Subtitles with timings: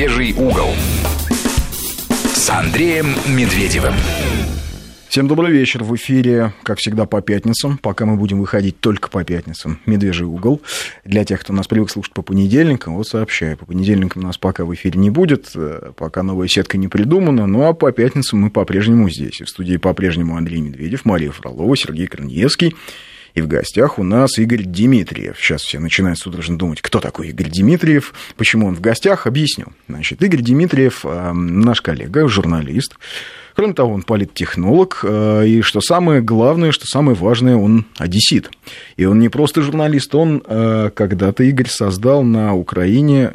[0.00, 0.70] «Медвежий угол»
[2.32, 3.92] с Андреем Медведевым.
[5.10, 5.84] Всем добрый вечер.
[5.84, 7.76] В эфире, как всегда, по пятницам.
[7.76, 9.78] Пока мы будем выходить только по пятницам.
[9.84, 10.62] «Медвежий угол».
[11.04, 13.58] Для тех, кто нас привык слушать по понедельникам, вот сообщаю.
[13.58, 15.54] По понедельникам нас пока в эфире не будет,
[15.96, 17.46] пока новая сетка не придумана.
[17.46, 19.42] Ну, а по пятницам мы по-прежнему здесь.
[19.42, 22.74] И в студии по-прежнему Андрей Медведев, Мария Фролова, Сергей Корнеевский.
[23.34, 25.36] И в гостях у нас Игорь Дмитриев.
[25.38, 29.66] Сейчас все начинают судорожно думать, кто такой Игорь Дмитриев, почему он в гостях, объясню.
[29.88, 32.96] Значит, Игорь Дмитриев э, наш коллега, журналист.
[33.54, 38.50] Кроме того, он политтехнолог, э, и что самое главное, что самое важное, он одессит.
[38.96, 43.32] И он не просто журналист, он э, когда-то, Игорь, создал на Украине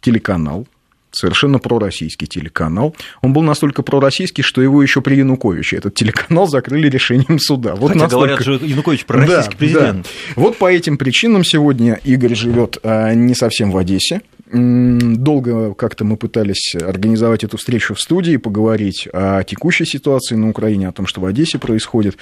[0.00, 0.66] телеканал,
[1.12, 2.94] совершенно пророссийский телеканал.
[3.22, 7.74] Он был настолько пророссийский, что его еще при Януковиче этот телеканал закрыли решением суда.
[7.74, 8.16] Вот Хотя настолько...
[8.18, 10.02] говорят, что Янукович пророссийский да, президент.
[10.04, 10.42] Да.
[10.42, 14.22] Вот по этим причинам сегодня Игорь живет а, не совсем в Одессе.
[14.52, 20.88] Долго как-то мы пытались организовать эту встречу в студии, поговорить о текущей ситуации на Украине,
[20.88, 22.16] о том, что в Одессе происходит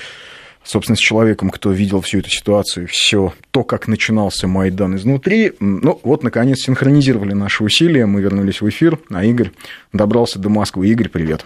[0.63, 5.53] собственно, с человеком, кто видел всю эту ситуацию, все то, как начинался Майдан изнутри.
[5.61, 9.53] Ну, вот, наконец, синхронизировали наши усилия, мы вернулись в эфир, а Игорь
[9.93, 10.89] добрался до Москвы.
[10.89, 11.45] Игорь, привет.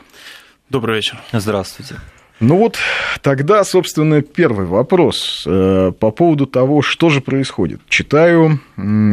[0.68, 1.18] Добрый вечер.
[1.32, 1.96] Здравствуйте.
[2.40, 2.76] Ну вот
[3.20, 7.80] тогда, собственно, первый вопрос э, по поводу того, что же происходит.
[7.88, 8.58] Читаю,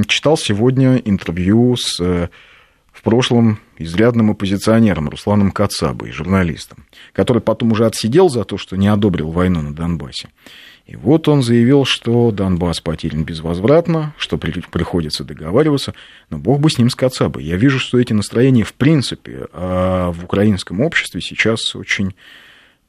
[0.07, 2.29] читал сегодня интервью с э,
[2.91, 8.87] в прошлом изрядным оппозиционером Русланом Кацабой, журналистом, который потом уже отсидел за то, что не
[8.87, 10.29] одобрил войну на Донбассе.
[10.85, 15.93] И вот он заявил, что Донбасс потерян безвозвратно, что при, приходится договариваться,
[16.29, 17.43] но бог бы с ним, с Кацабой.
[17.43, 22.15] Я вижу, что эти настроения, в принципе, а в украинском обществе сейчас очень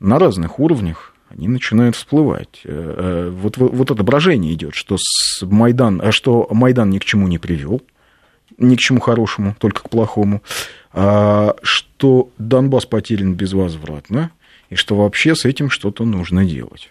[0.00, 2.62] на разных уровнях они начинают всплывать.
[2.64, 4.96] Э, э, вот, вот отображение идет, что
[5.42, 7.82] Майдан, а что Майдан ни к чему не привел,
[8.60, 10.42] ни к чему хорошему, только к плохому,
[10.92, 14.30] а, что Донбасс потерян безвозвратно,
[14.68, 16.90] и что вообще с этим что-то нужно делать.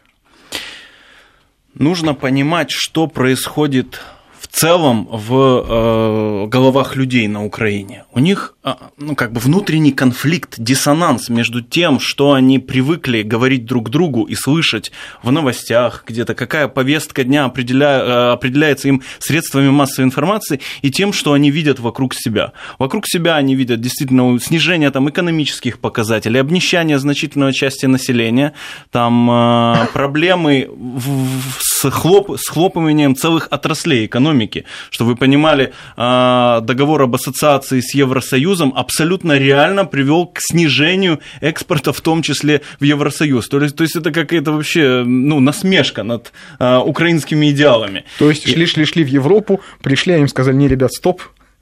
[1.76, 4.02] Нужно понимать, что происходит
[4.48, 8.06] целом в э, головах людей на Украине.
[8.14, 13.66] У них э, ну, как бы внутренний конфликт, диссонанс между тем, что они привыкли говорить
[13.66, 14.92] друг другу и слышать
[15.24, 21.14] в новостях где-то, какая повестка дня определя, э, определяется им средствами массовой информации, и тем,
[21.14, 22.54] что они видят вокруг себя.
[22.78, 28.54] Вокруг себя они видят действительно снижение там, экономических показателей, обнищание значительной части населения,
[28.92, 34.66] там э, проблемы в, с, хлоп, с хлопыванием целых отраслей экономики, экономики.
[34.90, 41.92] Чтобы вы понимали, а, договор об ассоциации с Евросоюзом абсолютно реально привел к снижению экспорта,
[41.94, 43.48] в том числе в Евросоюз.
[43.48, 48.04] То есть, то есть это какая-то вообще ну, насмешка над а, украинскими идеалами.
[48.18, 51.22] То есть шли-шли-шли в Европу, пришли, а им сказали, не, ребят, стоп,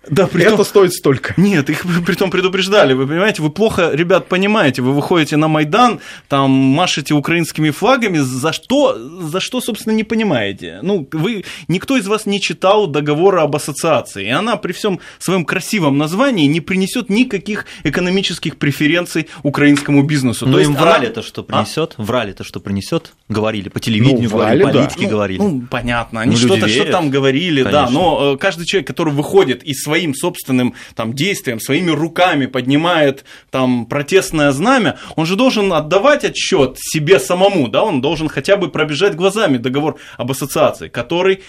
[0.10, 0.66] да, при это том...
[0.66, 1.34] стоит столько.
[1.38, 2.94] Нет, их при том предупреждали.
[2.94, 4.82] Вы понимаете, вы плохо, ребят, понимаете.
[4.82, 8.20] Вы выходите на Майдан, там машете украинскими флагами.
[8.20, 10.80] За что, за что, собственно, не понимаете?
[10.82, 14.26] Ну, вы, никто из вас не читал договора об ассоциации.
[14.26, 20.46] И она при всем своем красивом названии не принесет никаких экономических преференций украинскому бизнесу.
[20.46, 21.28] Ну, То есть им врали-то, она...
[21.28, 21.96] что принесет?
[21.98, 22.02] А?
[22.02, 23.14] Врали-то, что принесет?
[23.30, 25.10] Говорили по телевидению, ну, врали, говорили, политики да.
[25.10, 25.40] говорили.
[25.40, 26.22] Ну, понятно.
[26.22, 27.86] Они ну, что-то, что там говорили, Конечно.
[27.86, 27.90] да.
[27.92, 33.26] Но э, каждый человек, который выходит из своей своим собственным там, действием, своими руками поднимает
[33.50, 38.70] там, протестное знамя, он же должен отдавать отчет себе самому, да, он должен хотя бы
[38.70, 41.42] пробежать глазами договор об ассоциации, который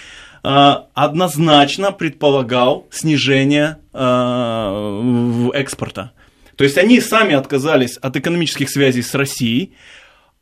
[0.43, 6.13] э, однозначно предполагал снижение э, экспорта.
[6.57, 9.75] То есть они сами отказались от экономических связей с Россией,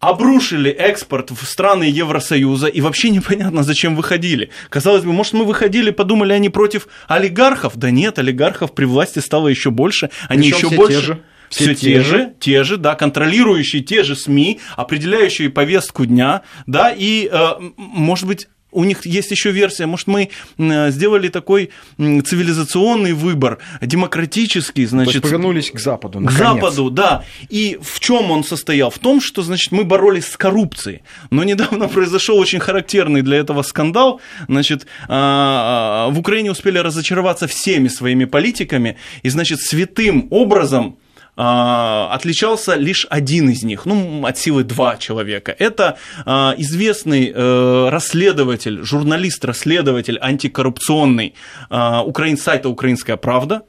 [0.01, 4.51] обрушили экспорт в страны Евросоюза, и вообще непонятно, зачем выходили.
[4.69, 7.77] Казалось бы, может, мы выходили, подумали они против олигархов?
[7.77, 11.01] Да нет, олигархов при власти стало еще больше, они еще больше...
[11.01, 11.23] Те же.
[11.49, 16.91] Все, все те же, те же, да, контролирующие те же СМИ, определяющие повестку дня, да,
[16.91, 20.29] и, э, может быть, у них есть еще версия, может, мы
[20.59, 25.13] сделали такой цивилизационный выбор, демократический, значит...
[25.15, 26.39] То есть повернулись к Западу, наконец.
[26.39, 27.25] К Западу, да.
[27.49, 28.91] И в чем он состоял?
[28.91, 31.03] В том, что, значит, мы боролись с коррупцией.
[31.31, 34.21] Но недавно произошел очень характерный для этого скандал.
[34.47, 40.99] Значит, а, а, в Украине успели разочароваться всеми своими политиками, и, значит, святым образом
[41.37, 45.55] отличался лишь один из них, ну, от силы два человека.
[45.59, 51.35] Это а, известный э, расследователь, журналист-расследователь антикоррупционный
[51.69, 53.63] а, украин, сайта «Украинская правда»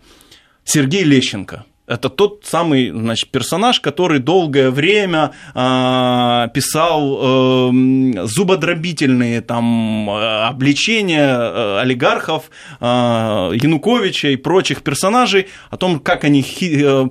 [0.64, 1.66] Сергей Лещенко.
[1.88, 11.80] Это тот самый значит, персонаж, который долгое время э, писал э, зубодробительные там, обличения э,
[11.80, 12.52] олигархов,
[12.82, 17.08] э, Януковича и прочих персонажей о том, как они хи, э,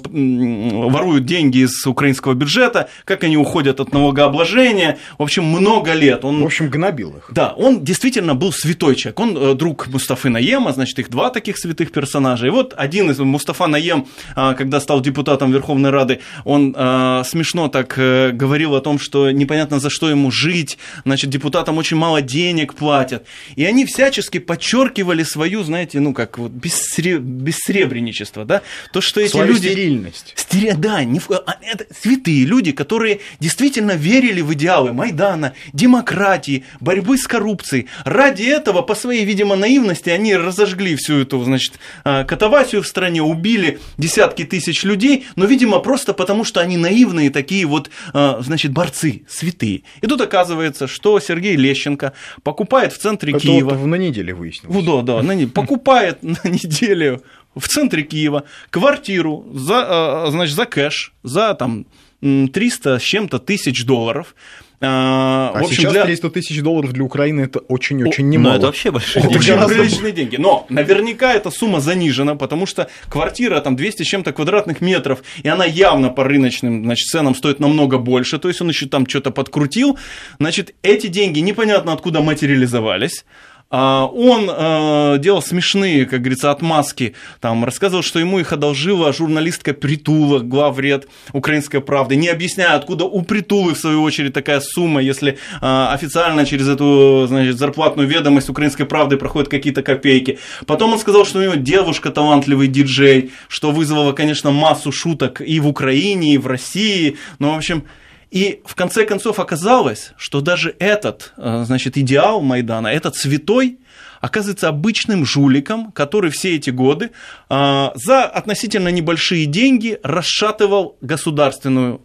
[0.90, 4.98] воруют деньги из украинского бюджета, как они уходят от налогообложения.
[5.16, 6.22] В общем, много лет.
[6.22, 7.30] Он, в общем, гнобил их.
[7.30, 9.20] Да, он действительно был святой человек.
[9.20, 12.46] Он э, друг Мустафы Наема, значит, их два таких святых персонажа.
[12.46, 14.06] И вот один из Мустафа Наем,
[14.36, 19.30] э, когда стал депутатом Верховной Рады, он э, смешно так э, говорил о том, что
[19.30, 23.26] непонятно за что ему жить, значит, депутатам очень мало денег платят.
[23.54, 27.18] И они всячески подчеркивали свою, знаете, ну как вот бессре...
[27.18, 29.68] бессребреничество, да, то, что эти свою люди...
[29.68, 30.32] стерильность.
[30.34, 30.74] Стеря...
[30.76, 31.20] Да, не.
[31.30, 37.86] А, это святые люди, которые действительно верили в идеалы Майдана, демократии, борьбы с коррупцией.
[38.04, 43.22] Ради этого, по своей, видимо, наивности, они разожгли всю эту, значит, а, катавасию в стране,
[43.22, 48.40] убили десятки тысяч людей, людей, но, видимо, просто потому, что они наивные такие вот, а,
[48.40, 49.82] значит, борцы, святые.
[50.00, 52.12] И тут оказывается, что Сергей Лещенко
[52.42, 53.70] покупает в центре Это Киева...
[53.70, 54.84] Вот на неделе выяснилось.
[54.84, 57.22] Да, да, на, покупает на неделю
[57.54, 61.86] в центре Киева квартиру за, а, значит, за кэш, за там
[62.20, 64.34] 300 с чем-то тысяч долларов,
[64.80, 66.04] а, а в общем, сейчас для...
[66.04, 68.52] 300 тысяч долларов для Украины это очень-очень немало.
[68.52, 69.50] Ну, это вообще большие это деньги.
[69.50, 70.36] Это приличные деньги.
[70.36, 75.48] Но наверняка эта сумма занижена, потому что квартира там 200 с чем-то квадратных метров, и
[75.48, 79.30] она явно по рыночным значит, ценам стоит намного больше, то есть он еще там что-то
[79.30, 79.98] подкрутил.
[80.38, 83.24] Значит, эти деньги непонятно откуда материализовались.
[83.68, 87.14] А, он э, делал смешные, как говорится, отмазки.
[87.40, 93.22] Там, рассказывал, что ему их одолжила журналистка Притула, главред «Украинской правды», не объясняя, откуда у
[93.22, 98.84] Притулы, в свою очередь, такая сумма, если э, официально через эту значит, зарплатную ведомость «Украинской
[98.84, 100.38] правды» проходят какие-то копейки.
[100.66, 105.58] Потом он сказал, что у него девушка талантливый диджей, что вызвало, конечно, массу шуток и
[105.58, 107.16] в Украине, и в России.
[107.40, 107.82] Ну, в общем,
[108.30, 113.78] и в конце концов оказалось, что даже этот, э, значит, идеал Майдана, этот святой,
[114.20, 117.10] оказывается обычным жуликом, который все эти годы
[117.48, 122.00] э, за относительно небольшие деньги расшатывал государственную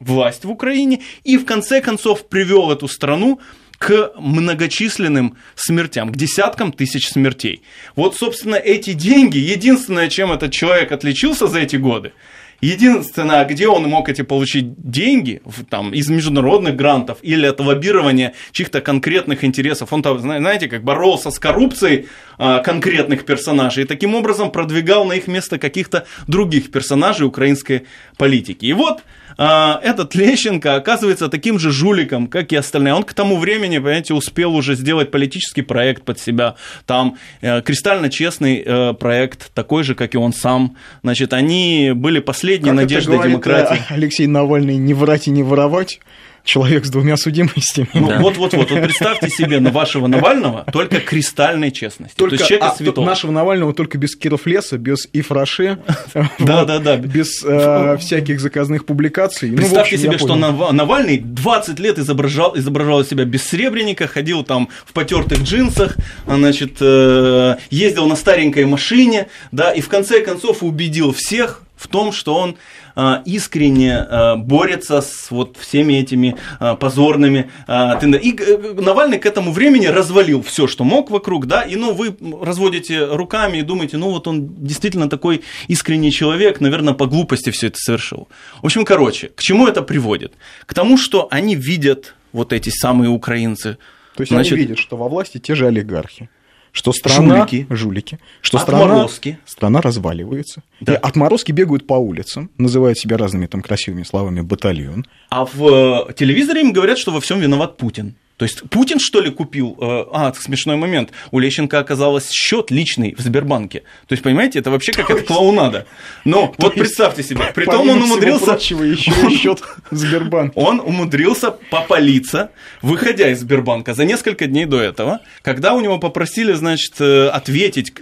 [0.00, 3.40] власть в Украине и в конце концов привел эту страну
[3.78, 7.62] к многочисленным смертям, к десяткам тысяч смертей.
[7.96, 12.12] Вот, собственно, эти деньги, единственное, чем этот человек отличился за эти годы,
[12.60, 15.40] Единственное, где он мог эти получить деньги,
[15.70, 21.38] там, из международных грантов или от лоббирования чьих-то конкретных интересов, он, знаете, как боролся с
[21.38, 22.06] коррупцией
[22.38, 27.86] а, конкретных персонажей и таким образом продвигал на их место каких-то других персонажей украинской
[28.18, 28.66] политики.
[28.66, 29.02] И вот а,
[29.42, 32.92] этот Лещенко оказывается таким же жуликом, как и остальные.
[32.92, 36.56] Он к тому времени, понимаете, успел уже сделать политический проект под себя.
[36.84, 40.76] Там э, кристально честный э, проект, такой же, как и он сам.
[41.02, 43.82] Значит, они были последней как надеждой говорит, демократии.
[43.88, 46.00] Алексей Навальный не врать и не воровать
[46.50, 47.88] человек с двумя судимостями.
[47.94, 48.18] Ну, да.
[48.18, 52.16] вот, вот, вот, вот представьте себе на вашего Навального только кристальной честности.
[52.16, 53.06] Только, То есть человека а, святого.
[53.06, 55.78] нашего Навального только без Киров леса, без Ифраше,
[56.40, 56.96] да, да, да.
[56.96, 59.50] без э, всяких заказных публикаций.
[59.50, 64.92] Ну, представьте себе, что Навальный 20 лет изображал, изображал себя без сребреника, ходил там в
[64.92, 65.96] потертых джинсах,
[66.26, 72.12] значит, э, ездил на старенькой машине, да, и в конце концов убедил всех в том,
[72.12, 72.56] что он
[72.94, 79.50] а, искренне а, борется с вот всеми этими а, позорными И э, Навальный к этому
[79.50, 84.10] времени развалил все, что мог вокруг, да, и ну вы разводите руками и думаете, ну
[84.10, 88.28] вот он действительно такой искренний человек, наверное, по глупости все это совершил.
[88.60, 90.34] В общем, короче, к чему это приводит?
[90.66, 93.78] К тому, что они видят вот эти самые украинцы.
[94.16, 96.28] То есть Значит, они видят, что во власти те же олигархи
[96.72, 97.46] что страна...
[97.46, 97.66] Жулики.
[97.70, 98.18] Жулики.
[98.40, 99.08] Что страна,
[99.46, 100.62] страна разваливается.
[100.80, 100.94] Да.
[100.94, 105.06] И отморозки бегают по улицам, называют себя разными там красивыми словами «батальон».
[105.28, 108.14] А в э, телевизоре им говорят, что во всем виноват Путин.
[108.40, 109.76] То есть Путин, что ли, купил?
[109.78, 111.10] Э, а, смешной момент.
[111.30, 113.80] У Лещенко оказалось счет личный в Сбербанке.
[114.06, 115.86] То есть, понимаете, это вообще какая-то клоунада.
[116.24, 118.54] Но вот представьте себе, при том он умудрился...
[118.54, 120.58] еще счет в Сбербанке.
[120.58, 126.54] Он умудрился попалиться, выходя из Сбербанка за несколько дней до этого, когда у него попросили,
[126.54, 127.92] значит, э, ответить,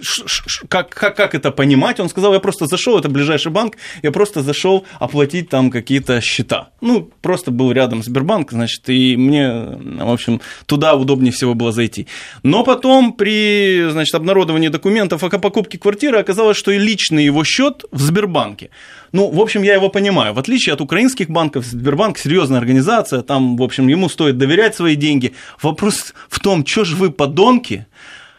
[0.69, 4.41] как, как, как это понимать, он сказал, я просто зашел, это ближайший банк, я просто
[4.41, 6.69] зашел оплатить там какие-то счета.
[6.79, 11.71] Ну, просто был рядом Сбербанк, значит, и мне, в общем, общем, туда удобнее всего было
[11.71, 12.07] зайти.
[12.43, 17.85] Но потом при значит, обнародовании документов о покупке квартиры оказалось, что и личный его счет
[17.91, 18.69] в Сбербанке.
[19.11, 20.33] Ну, в общем, я его понимаю.
[20.33, 24.95] В отличие от украинских банков, Сбербанк серьезная организация, там, в общем, ему стоит доверять свои
[24.95, 25.33] деньги.
[25.61, 27.87] Вопрос в том, что же вы, подонки,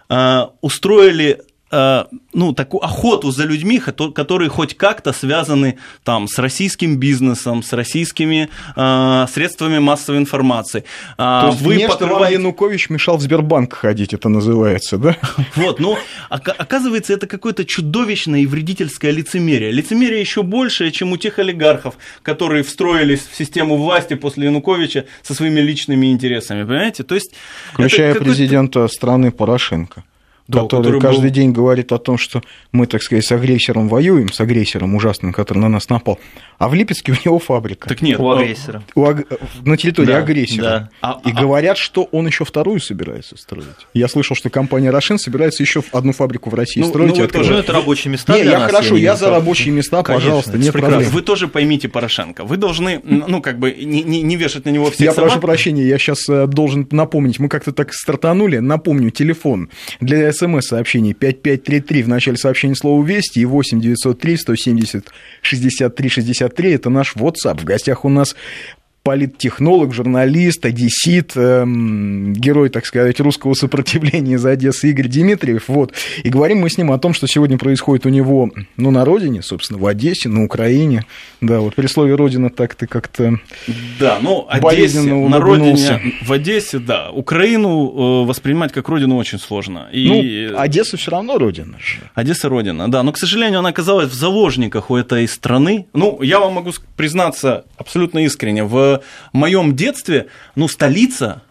[0.08, 3.80] а, устроили ну, такую охоту за людьми,
[4.14, 10.84] которые хоть как-то связаны там, с российским бизнесом, с российскими э, средствами массовой информации.
[11.16, 12.36] А, То есть Вы покрываете...
[12.36, 15.16] вам Янукович мешал в Сбербанк ходить, это называется, да?
[15.54, 15.96] Вот, ну,
[16.28, 19.70] оказывается, это какое-то чудовищное и вредительское лицемерие.
[19.70, 25.34] Лицемерие еще большее, чем у тех олигархов, которые встроились в систему власти после Януковича со
[25.34, 27.04] своими личными интересами, понимаете?
[27.04, 27.34] То есть
[27.72, 30.04] Включая президента страны Порошенко
[30.50, 31.34] да, который, который каждый был...
[31.34, 32.42] день говорит о том, что
[32.72, 36.18] мы, так сказать, с агрессором воюем, с агрессором ужасным, который на нас напал,
[36.58, 37.88] а в Липецке у него фабрика.
[37.88, 38.82] Так нет, у агрессора.
[38.94, 39.26] У аг...
[39.62, 40.62] На территории да, агрессора.
[40.62, 40.90] Да.
[41.00, 41.40] А, и а...
[41.40, 43.64] говорят, что он еще вторую собирается строить.
[43.94, 47.16] Я слышал, что компания Рошин собирается еще одну фабрику в России ну, строить.
[47.16, 48.34] Ну, вы тоже это рабочие места.
[48.34, 51.02] Не, я нас, хорошо, я, я за рабочие места, Конечно, пожалуйста, нет проблем.
[51.10, 52.44] Вы тоже поймите Порошенко.
[52.44, 55.30] Вы должны, ну, как бы, не, не, не вешать на него все Я собак.
[55.30, 58.58] прошу прощения, я сейчас э, должен напомнить, мы как-то так стартанули.
[58.58, 65.08] Напомню, телефон для смс-сообщений 5533 в начале сообщения слова «Вести» и 8 903 170
[65.42, 67.60] 63 63– это наш WhatsApp.
[67.60, 68.34] В гостях у нас
[69.02, 75.64] политтехнолог, журналист, одессит, эм, герой, так сказать, русского сопротивления из Одессы Игорь Дмитриев.
[75.68, 75.94] Вот.
[76.22, 79.42] И говорим мы с ним о том, что сегодня происходит у него, ну, на родине,
[79.42, 81.06] собственно, в Одессе, на Украине.
[81.40, 83.38] Да, вот при слове «родина» так ты как-то
[83.98, 87.10] Да, ну, Одессе, на родине, в Одессе, да.
[87.10, 89.88] Украину э, воспринимать как родину очень сложно.
[89.92, 90.48] И...
[90.50, 92.00] Ну, Одесса все равно родина же.
[92.14, 93.02] Одесса родина, да.
[93.02, 95.86] Но, к сожалению, она оказалась в заложниках у этой страны.
[95.94, 98.89] Ну, я вам могу признаться абсолютно искренне, в
[99.32, 101.42] в моем детстве, ну, столица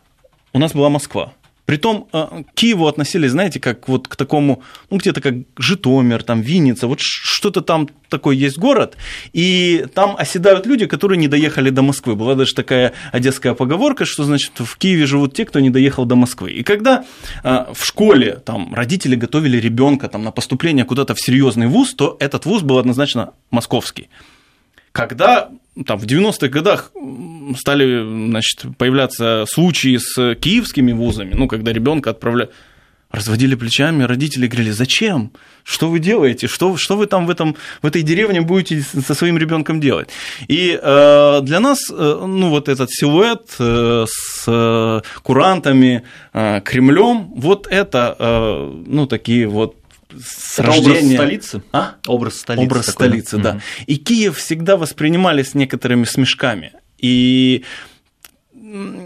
[0.54, 1.34] у нас была Москва.
[1.70, 6.42] Притом э, к Киеву относились, знаете, как вот к такому, ну, где-то как Житомир, там,
[6.42, 8.98] Винница, вот что-то там такой есть город,
[9.34, 12.16] и там оседают люди, которые не доехали до Москвы.
[12.16, 16.16] Была даже такая одесская поговорка, что, значит, в Киеве живут те, кто не доехал до
[16.16, 16.54] Москвы.
[16.54, 17.06] И когда
[17.44, 22.18] э, в школе там родители готовили ребенка там на поступление куда-то в серьезный вуз, то
[22.20, 24.10] этот вуз был однозначно московский.
[24.92, 25.52] Когда
[25.86, 26.92] там, в 90-х годах
[27.58, 32.52] стали значит, появляться случаи с киевскими вузами, ну, когда ребенка отправляют,
[33.12, 35.32] разводили плечами, родители говорили, зачем?
[35.64, 36.48] Что вы делаете?
[36.48, 40.10] Что, что вы там в, этом, в этой деревне будете со своим ребенком делать?
[40.48, 47.32] И э, для нас, э, ну, вот этот силуэт э, с э, курантами, э, Кремлем,
[47.36, 49.79] вот это, э, ну, такие вот
[50.18, 51.00] с Это рождения.
[51.00, 51.62] Образ столицы?
[51.72, 51.96] А?
[52.08, 52.66] Образ столицы.
[52.66, 53.52] Образ такой, столицы, да.
[53.52, 53.62] Угу.
[53.88, 56.74] И Киев всегда воспринимали с некоторыми смешками.
[56.98, 57.64] И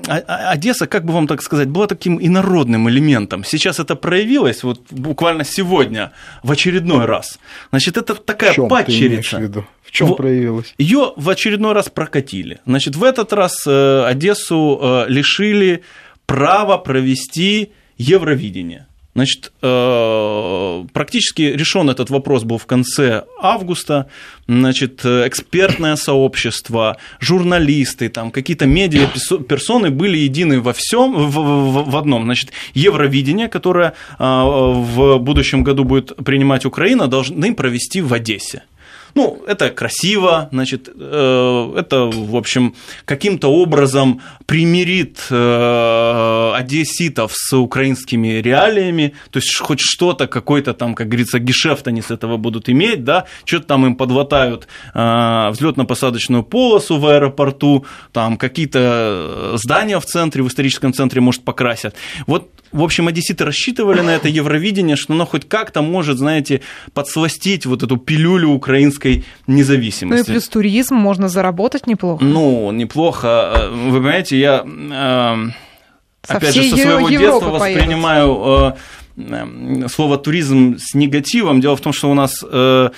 [0.07, 3.43] Одесса, как бы вам так сказать, была таким инородным элементом.
[3.43, 7.39] Сейчас это проявилось вот буквально сегодня в очередной раз.
[7.69, 9.39] Значит, это такая в чем падчерица.
[9.39, 10.73] В, в чем в, проявилось?
[10.77, 12.59] Ее в очередной раз прокатили.
[12.65, 15.83] Значит, в этот раз э, Одессу э, лишили
[16.25, 18.87] права провести Евровидение.
[19.15, 24.07] Значит, э, практически решен этот вопрос был в конце августа.
[24.47, 29.07] Значит, экспертное сообщество, журналисты, там какие-то медиа
[29.47, 32.23] персоны были едины во всем, в, в, в одном.
[32.23, 38.63] Значит, Евровидение, которое э, в будущем году будет принимать Украина, должны провести в Одессе.
[39.15, 42.73] Ну, это красиво, значит, э, это, в общем,
[43.05, 51.09] каким-то образом примирит э, одесситов с украинскими реалиями, то есть хоть что-то, какой-то там, как
[51.09, 56.97] говорится, гешефт они с этого будут иметь, да, что-то там им подватают э, взлетно-посадочную полосу
[56.97, 61.95] в аэропорту, там какие-то здания в центре, в историческом центре, может, покрасят.
[62.25, 66.61] Вот в общем, одесситы рассчитывали на это Евровидение, что оно хоть как-то может, знаете,
[66.93, 69.02] подсластить вот эту пилюлю украинской
[69.47, 70.17] независимости.
[70.17, 72.23] Ну и плюс туризм, можно заработать неплохо.
[72.23, 73.69] Ну, неплохо.
[73.71, 75.51] Вы понимаете, я, э,
[76.27, 78.75] со опять же, со своего Европы детства воспринимаю
[79.17, 81.61] э, слово туризм с негативом.
[81.61, 82.89] Дело в том, что у нас э,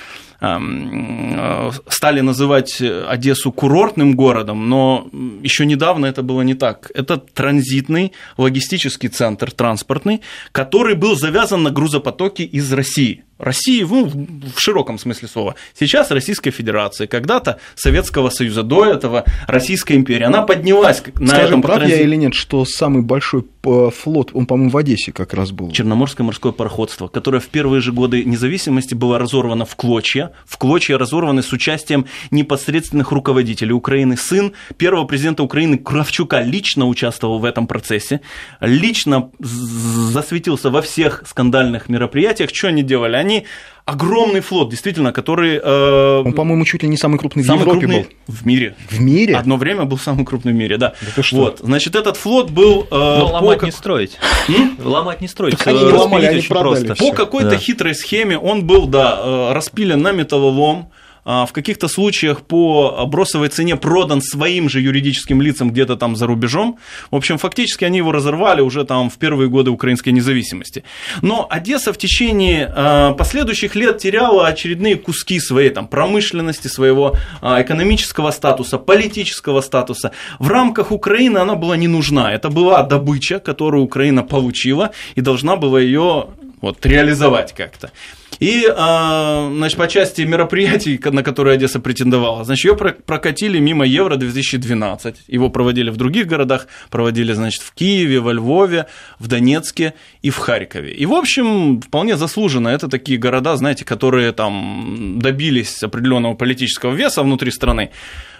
[0.42, 5.08] Э, стали называть Одессу курортным городом, но
[5.42, 6.92] еще недавно это было не так.
[6.94, 10.22] Это транзитный логистический центр транспортный,
[10.52, 13.24] который был завязан на грузопотоки из России.
[13.38, 14.10] России ну,
[14.56, 15.56] в широком смысле слова.
[15.78, 21.62] Сейчас Российская Федерация, когда-то Советского Союза, до этого Российская империя, она поднялась на Скажем, этом
[21.62, 22.00] прав транзит...
[22.00, 25.72] или нет, что самый большой э, флот, он, по-моему, в Одессе как раз был.
[25.72, 30.98] Черноморское морское пароходство, которое в первые же годы независимости было разорвано в клочья, в клочья
[30.98, 34.16] разорваны с участием непосредственных руководителей Украины.
[34.16, 38.22] Сын первого президента Украины Кравчука лично участвовал в этом процессе,
[38.62, 42.52] лично засветился во всех скандальных мероприятиях.
[42.54, 43.25] Что они делали?
[43.26, 43.46] Они
[43.86, 45.60] огромный флот, действительно, который...
[45.62, 48.36] Э, Он, по-моему, чуть ли не самый крупный самый в Европе крупный был.
[48.36, 48.76] В мире.
[48.90, 49.36] В мире?
[49.38, 50.94] Одно время был самый крупный в мире, да.
[51.16, 51.36] да что?
[51.38, 52.88] Вот, значит, этот флот был...
[52.90, 53.66] Э, Но ломать по...
[53.66, 54.18] не строить.
[54.50, 54.78] М?
[54.84, 55.58] Ломать не строить.
[55.58, 56.86] Так они не ломали, они продали.
[56.88, 57.04] Просто.
[57.04, 57.58] По какой-то да.
[57.58, 60.90] хитрой схеме он был, да, э, распилен на металлолом,
[61.26, 66.78] в каких-то случаях по бросовой цене продан своим же юридическим лицам где-то там за рубежом.
[67.12, 70.84] В общем, фактически они его разорвали уже там в первые годы украинской независимости.
[71.22, 77.62] Но Одесса в течение а, последующих лет теряла очередные куски своей там, промышленности, своего а,
[77.62, 80.12] экономического статуса, политического статуса.
[80.40, 82.34] В рамках Украины она была не нужна.
[82.34, 86.28] Это была добыча, которую Украина получила и должна была ее
[86.62, 87.92] вот, реализовать как-то.
[88.40, 95.16] И, а, значит, по части мероприятий, на которые Одесса претендовала, значит, ее прокатили мимо Евро-2012.
[95.28, 98.88] Его проводили в других городах, проводили, значит, в Киеве, во Львове,
[99.20, 100.92] в Донецке и в Харькове.
[100.94, 102.70] И, в общем, вполне заслуженно.
[102.70, 107.92] Это такие города, знаете, которые там добились определенного политического веса внутри страны.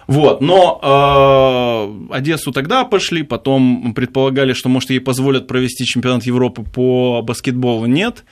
[0.06, 6.62] Вот, но э, Одессу тогда пошли, потом предполагали, что, может, ей позволят провести чемпионат Европы
[6.62, 7.86] по баскетболу.
[7.86, 8.24] Нет.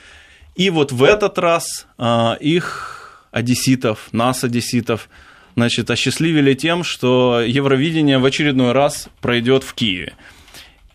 [0.54, 5.09] И вот в этот раз а, их одесситов, нас, одесситов,
[5.57, 10.12] значит, осчастливили тем, что Евровидение в очередной раз пройдет в Киеве.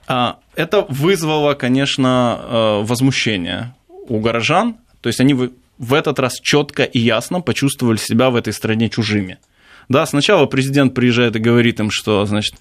[0.08, 3.76] А, это вызвало, конечно, а, возмущение
[4.08, 8.54] у горожан, то есть они в этот раз четко и ясно почувствовали себя в этой
[8.54, 9.40] стране чужими.
[9.90, 12.54] Да, сначала президент приезжает и говорит им, что, значит,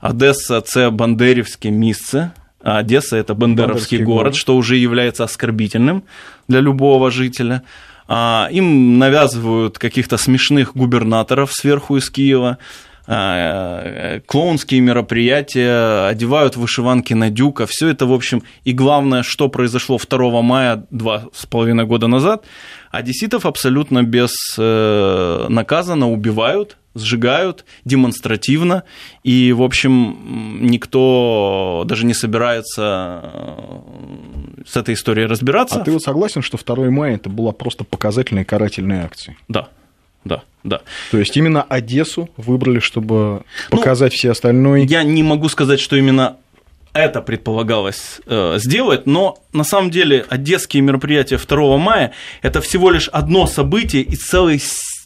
[0.00, 2.30] Одесса– це бандерівське місце,
[2.64, 6.02] а Одесса– это бандеровский город, город, что уже является оскорбительным
[6.48, 7.62] для любого жителя.
[8.08, 12.58] А, им навязывают каких-то смешных губернаторов сверху из Киева,
[14.26, 17.66] клоунские мероприятия, одевают вышиванки на дюка.
[17.66, 22.44] Все это, в общем, и главное, что произошло 2 мая, два с половиной года назад,
[22.90, 28.84] одесситов абсолютно безнаказанно э, убивают, сжигают демонстративно,
[29.24, 33.78] и, в общем, никто даже не собирается э,
[34.66, 35.80] с этой историей разбираться.
[35.80, 39.36] А ты вот согласен, что 2 мая это была просто показательная карательная акция?
[39.48, 39.68] Да,
[40.24, 40.80] да, да.
[41.10, 44.84] То есть именно Одессу выбрали, чтобы ну, показать ну, все остальные?
[44.84, 46.36] Я не могу сказать, что именно
[46.92, 52.12] это предполагалось э, сделать, но на самом деле одесские мероприятия 2 мая
[52.42, 54.60] это всего лишь одно событие из целой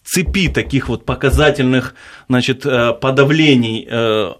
[0.04, 1.94] цепи таких вот показательных
[2.28, 4.32] значит, э, подавлений э,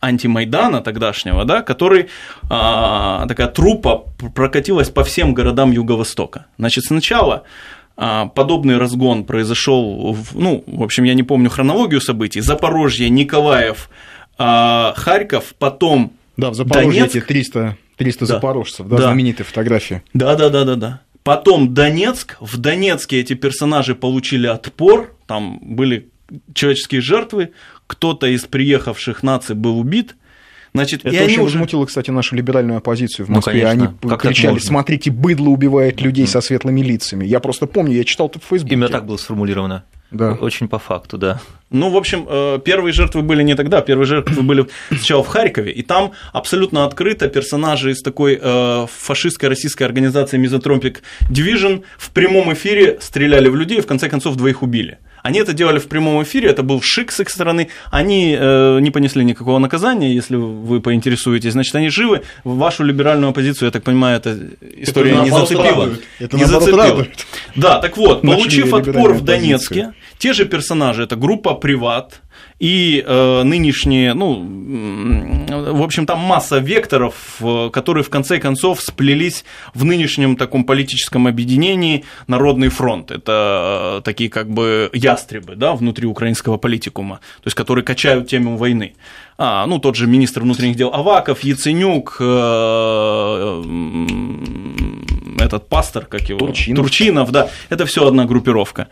[0.00, 2.08] антимайдана тогдашнего, да, который
[2.50, 4.04] а, такая трупа
[4.34, 6.46] прокатилась по всем городам Юго-Востока.
[6.58, 7.44] Значит, сначала
[7.96, 13.88] подобный разгон произошел, ну, в общем, я не помню хронологию событий, Запорожье, Николаев,
[14.36, 17.16] а, Харьков, потом Да, в Запорожье Донецк.
[17.16, 18.26] эти 300, 300 да.
[18.34, 20.02] запорожцев, да, да, знаменитая фотография.
[20.12, 21.00] Да, да, да, да, да.
[21.22, 22.36] Потом Донецк.
[22.40, 26.08] В Донецке эти персонажи получили отпор, там были
[26.52, 27.50] человеческие жертвы,
[27.86, 30.16] кто-то из приехавших наций был убит.
[30.74, 31.42] Значит, это и очень уже...
[31.42, 33.62] возмутило, кстати, нашу либеральную оппозицию в ну, Москве.
[33.62, 36.28] Ну, они как кричали, смотрите, быдло убивает людей mm.
[36.28, 37.24] со светлыми лицами.
[37.24, 38.74] Я просто помню, я читал это в Фейсбуке.
[38.74, 39.84] Именно так было сформулировано.
[40.10, 40.32] Да.
[40.32, 41.40] Очень по факту, да.
[41.70, 45.72] Ну, в общем, э, первые жертвы были не тогда, первые жертвы были сначала в Харькове,
[45.72, 52.52] и там абсолютно открыто персонажи из такой э, фашистской российской организации Мизотропик Division в прямом
[52.52, 54.98] эфире стреляли в людей и в конце концов двоих убили.
[55.24, 57.68] Они это делали в прямом эфире, это был шик с их стороны.
[57.90, 61.52] Они э, не понесли никакого наказания, если вы поинтересуетесь.
[61.52, 62.20] Значит, они живы.
[62.44, 64.38] Вашу либеральную оппозицию, я так понимаю, эта
[64.76, 65.90] история это не зацепила.
[66.18, 67.06] Это не зацепила.
[67.56, 72.20] Да, так вот, получив отпор в Донецке, те же персонажи, это группа Приват,
[72.58, 74.42] и э, нынешние, ну,
[75.72, 81.26] в общем, там масса векторов, э, которые в конце концов сплелись в нынешнем таком политическом
[81.26, 83.10] объединении Народный фронт.
[83.10, 88.56] Это э, такие как бы ястребы, да, внутри украинского политикума, то есть которые качают тему
[88.56, 88.94] войны.
[89.36, 93.62] А, ну, тот же министр внутренних дел Аваков, Яценюк, э,
[95.40, 96.38] этот пастор, как его?
[96.38, 96.84] Турчинов.
[96.84, 98.88] Турчинов, да, это все одна группировка.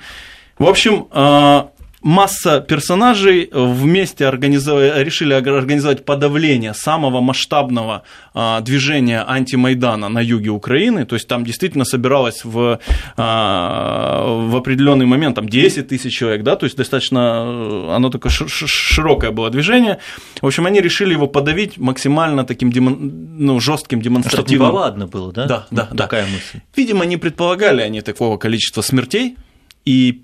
[0.58, 1.62] В общем, э,
[2.02, 8.02] масса персонажей вместе организовали, решили организовать подавление самого масштабного
[8.34, 11.04] а, движения антимайдана на юге Украины.
[11.06, 12.80] То есть там действительно собиралось в,
[13.16, 18.32] а, в определенный момент там 10 тысяч человек, да, то есть достаточно э, оно такое
[18.32, 19.98] широкое было движение.
[20.40, 24.46] В общем, они решили его подавить максимально таким демон, ну, жестким демонстративным.
[24.46, 25.46] Чтобы неповадно было, да?
[25.46, 26.60] Да, да, Такая мысль.
[26.76, 29.36] Видимо, не предполагали они такого количества смертей,
[29.84, 30.22] и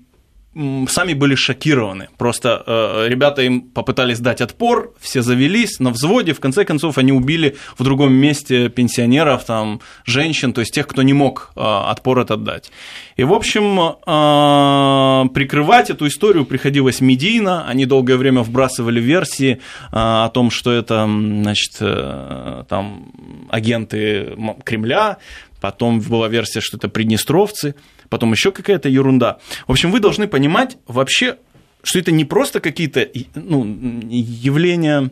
[0.55, 2.09] сами были шокированы.
[2.17, 7.11] Просто э, ребята им попытались дать отпор, все завелись на взводе, в конце концов они
[7.11, 12.19] убили в другом месте пенсионеров, там, женщин, то есть тех, кто не мог э, отпор
[12.19, 12.71] этот дать.
[13.15, 19.57] И, в общем, э, прикрывать эту историю приходилось медийно, они долгое время вбрасывали версии э,
[19.91, 23.11] о том, что это, значит, э, там,
[23.51, 25.17] агенты Кремля,
[25.61, 27.75] потом была версия, что это приднестровцы,
[28.09, 29.39] потом еще какая-то ерунда.
[29.67, 31.37] В общем, вы должны понимать вообще,
[31.83, 33.65] что это не просто какие-то ну,
[34.09, 35.11] явления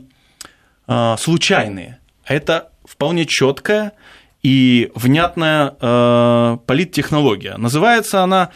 [0.87, 3.93] а, случайные, а это вполне четкая
[4.43, 7.57] и внятная э, политтехнология.
[7.57, 8.51] Называется она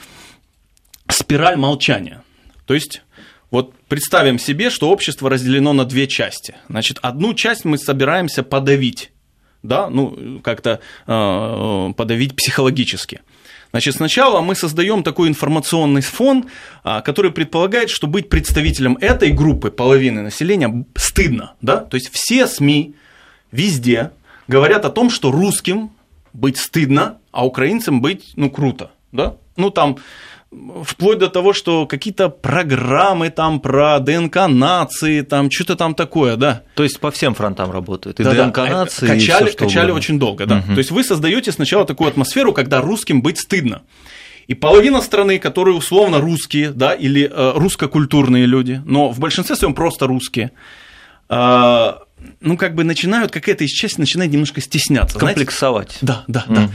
[1.09, 2.23] спираль молчания.
[2.65, 3.01] То есть
[3.49, 6.55] вот представим себе, что общество разделено на две части.
[6.69, 9.11] Значит, одну часть мы собираемся подавить
[9.63, 13.21] да, ну, как-то э, подавить психологически.
[13.71, 16.45] Значит, сначала мы создаем такой информационный фон,
[16.83, 21.53] а, который предполагает, что быть представителем этой группы, половины населения, стыдно.
[21.61, 21.77] Да?
[21.77, 22.95] То есть все СМИ
[23.51, 24.11] везде
[24.47, 25.91] говорят о том, что русским
[26.33, 28.91] быть стыдно, а украинцам быть ну, круто.
[29.11, 29.35] Да?
[29.55, 29.97] Ну, там
[30.83, 36.63] вплоть до того, что какие-то программы там про ДНК нации, там что-то там такое, да.
[36.75, 38.19] То есть по всем фронтам работают.
[38.19, 38.67] И да, ДНК да.
[38.67, 39.07] нации.
[39.07, 40.57] Качали, и всё, качали очень долго, да.
[40.57, 40.73] Угу.
[40.73, 43.83] То есть вы создаете сначала такую атмосферу, когда русским быть стыдно.
[44.47, 49.73] И половина страны, которые условно русские, да, или э, русско-культурные люди, но в большинстве своем
[49.73, 50.51] просто русские,
[51.29, 51.93] э,
[52.41, 55.17] ну, как бы начинают, какая-то из части начинает немножко стесняться.
[55.17, 55.97] Комплексовать.
[56.01, 56.25] Знаете?
[56.27, 56.69] Да, да, да.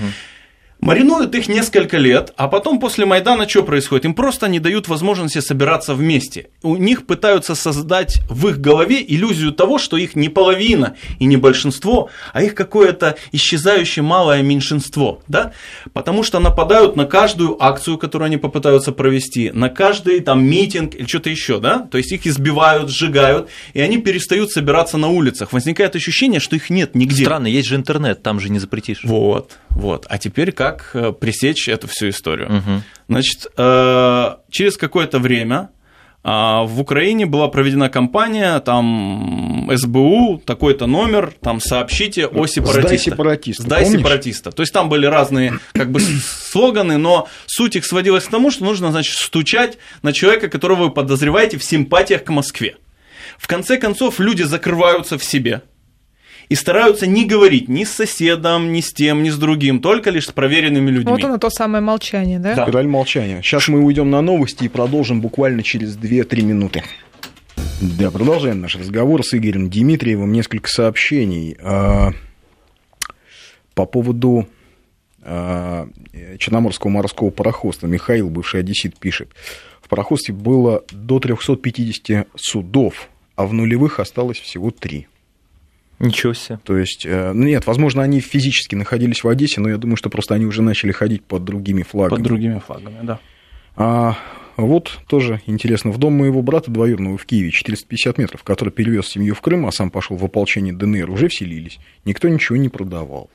[0.87, 4.05] Маринуют их несколько лет, а потом после Майдана что происходит?
[4.05, 6.46] Им просто не дают возможности собираться вместе.
[6.62, 11.37] У них пытаются создать в их голове иллюзию того, что их не половина и не
[11.37, 15.25] большинство, а их какое-то исчезающее малое меньшинство.
[15.27, 15.55] Да?
[15.92, 21.07] Потому что нападают на каждую акцию, которую они попытаются провести, на каждый там митинг или
[21.07, 21.59] что-то еще.
[21.59, 21.81] Да?
[21.81, 25.53] То есть их избивают, сжигают, и они перестают собираться на улицах.
[25.53, 27.25] Возникает ощущение, что их нет нигде.
[27.25, 29.01] Странно, есть же интернет, там же не запретишь.
[29.03, 30.07] Вот, вот.
[30.09, 32.48] А теперь как как э, пресечь эту всю историю.
[32.48, 32.82] Угу.
[33.08, 35.70] Значит, э, через какое-то время
[36.28, 42.82] а, в Украине была проведена кампания, там СБУ, такой-то номер, там сообщите о сепаратиста.
[42.82, 43.62] Сдай сепаратиста.
[43.62, 44.00] Сдай помнишь?
[44.00, 44.50] сепаратиста.
[44.50, 48.64] То есть там были разные как бы слоганы, но суть их сводилась к тому, что
[48.64, 52.74] нужно, значит, стучать на человека, которого вы подозреваете в симпатиях к Москве.
[53.38, 55.62] В конце концов, люди закрываются в себе,
[56.48, 60.26] и стараются не говорить ни с соседом, ни с тем, ни с другим, только лишь
[60.26, 61.12] с проверенными людьми.
[61.12, 62.54] Вот оно то самое молчание, да?
[62.54, 62.62] да.
[62.64, 63.42] Спираль молчания.
[63.42, 66.82] Сейчас мы уйдем на новости и продолжим буквально через 2-3 минуты.
[67.80, 70.32] Да, продолжаем наш разговор с Игорем Дмитриевым.
[70.32, 72.12] Несколько сообщений а,
[73.74, 74.48] по поводу
[75.22, 75.88] а,
[76.38, 77.87] Черноморского морского пароходства.
[77.87, 79.30] Михаил, бывший одессит, пишет.
[79.82, 85.06] В пароходстве было до 350 судов, а в нулевых осталось всего три.
[85.98, 86.59] Ничего себе.
[86.62, 90.11] То есть, э, ну нет, возможно, они физически находились в Одессе, но я думаю, что
[90.11, 92.18] просто они уже начали ходить под другими флагами.
[92.18, 93.20] Под другими флагами, да.
[93.76, 94.16] А
[94.56, 99.35] вот тоже интересно, в дом моего брата двоюродного в Киеве 450 метров, который перевез семью
[99.35, 101.78] в Крым, а сам пошел в ополчение ДНР, уже вселились.
[102.04, 103.30] Никто ничего не продавал.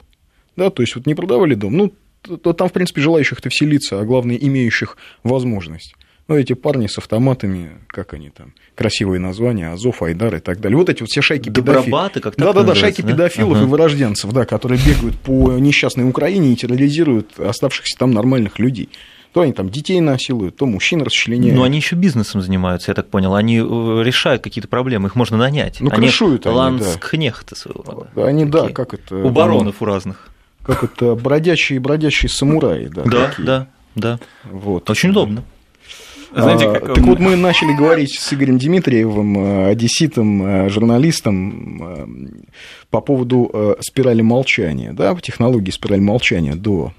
[0.55, 1.77] Да, то есть вот не продавали дом.
[1.77, 1.93] Ну,
[2.37, 5.95] то там, в принципе, желающих-то вселиться, а главное, имеющих возможность.
[6.31, 10.77] Ну, эти парни с автоматами, как они там, красивые названия, Азов, Айдар и так далее.
[10.77, 12.13] Вот эти вот все шайки педофилов.
[12.13, 13.09] как Да-да-да, шайки да?
[13.09, 13.65] педофилов ага.
[13.65, 18.87] и вырожденцев, да, которые бегают по несчастной Украине и терроризируют оставшихся там нормальных людей.
[19.33, 21.53] То они там детей насилуют, то мужчин расчленяют.
[21.53, 23.35] Но они еще бизнесом занимаются, я так понял.
[23.35, 23.61] Они э,
[24.01, 25.81] решают какие-то проблемы, их можно нанять.
[25.81, 28.25] Ну, они крышуют они, ланскхнехты своего рода.
[28.25, 29.17] Они, да, как это...
[29.17, 30.29] У баронов у разных.
[30.63, 33.03] Как это, бродячие бродячие самураи, да.
[33.03, 34.19] Да, да, да.
[34.45, 34.89] Вот.
[34.89, 35.43] Очень удобно.
[36.33, 36.95] Знаете, а, как...
[36.95, 42.05] Так вот мы начали говорить с Игорем Дмитриевым, э, одесситом, э, журналистом, э,
[42.89, 46.91] по поводу спирали молчания, да, технологии спирали молчания до...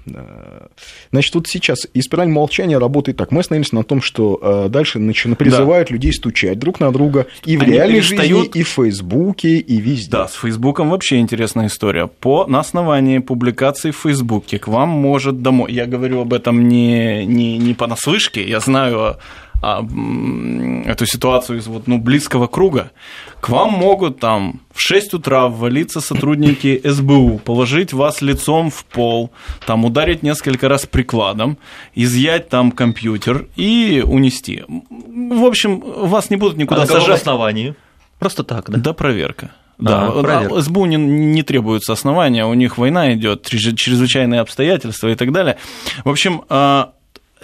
[1.11, 3.31] Значит, вот сейчас и спираль молчания работает так.
[3.31, 5.93] Мы остановились на том, что дальше значит, призывают да.
[5.93, 8.45] людей стучать друг на друга и в Они реальной перестают...
[8.45, 10.09] жизни, и в Фейсбуке, и везде.
[10.09, 12.07] Да, с Фейсбуком вообще интересная история.
[12.07, 15.71] По, на основании публикации в Фейсбуке к вам может домой...
[15.71, 19.17] Я говорю об этом не, не, не понаслышке, я знаю
[19.65, 19.81] а,
[20.85, 22.91] эту ситуацию из вот, ну, близкого круга,
[23.39, 29.31] к вам могут там в 6 утра ввалиться сотрудники СБУ, положить вас лицом в пол,
[29.65, 31.57] там ударить несколько раз прикладом,
[31.95, 34.65] изъять там компьютер и унести.
[34.67, 37.21] В общем, вас не будут никуда а сажать.
[37.21, 37.73] основании?
[38.19, 38.77] Просто так, да?
[38.77, 39.51] Да, проверка.
[39.77, 45.31] Да, а, СБУ не, не требуется основания, у них война идет, чрезвычайные обстоятельства и так
[45.31, 45.57] далее.
[46.03, 46.95] В общем, а,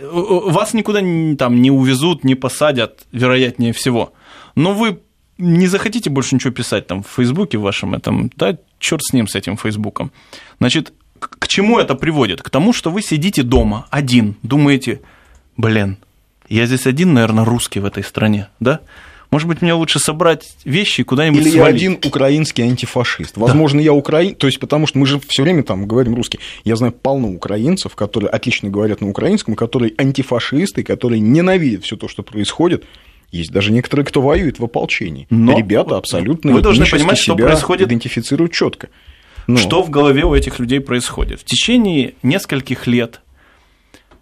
[0.02, 1.00] вас никуда
[1.38, 4.14] там не увезут, не посадят, вероятнее всего.
[4.56, 5.00] Но вы
[5.38, 9.36] не захотите больше ничего писать там в Фейсбуке вашем этом, да, черт с ним, с
[9.36, 10.12] этим Фейсбуком.
[10.60, 12.42] Значит, к чему это приводит?
[12.42, 15.02] К тому, что вы сидите дома один, думаете,
[15.58, 15.98] блин,
[16.50, 18.82] я здесь один, наверное, русский в этой стране, да?
[19.32, 21.82] Может быть, мне лучше собрать вещи и куда-нибудь Или свалить.
[21.82, 23.38] я один украинский антифашист.
[23.38, 23.84] Возможно, да.
[23.84, 24.34] я украин...
[24.34, 26.40] То есть, потому что мы же все время там говорим русский.
[26.64, 32.08] Я знаю полно украинцев, которые отлично говорят на украинском, которые антифашисты, которые ненавидят все то,
[32.08, 32.86] что происходит.
[33.32, 35.28] Есть даже некоторые, кто воюет в ополчении.
[35.30, 38.90] Но Ребята абсолютно вы должны понимать, что происходит, идентифицируют четко.
[39.46, 39.58] Но...
[39.58, 41.42] Что в голове у этих людей происходит?
[41.42, 43.22] В течение нескольких лет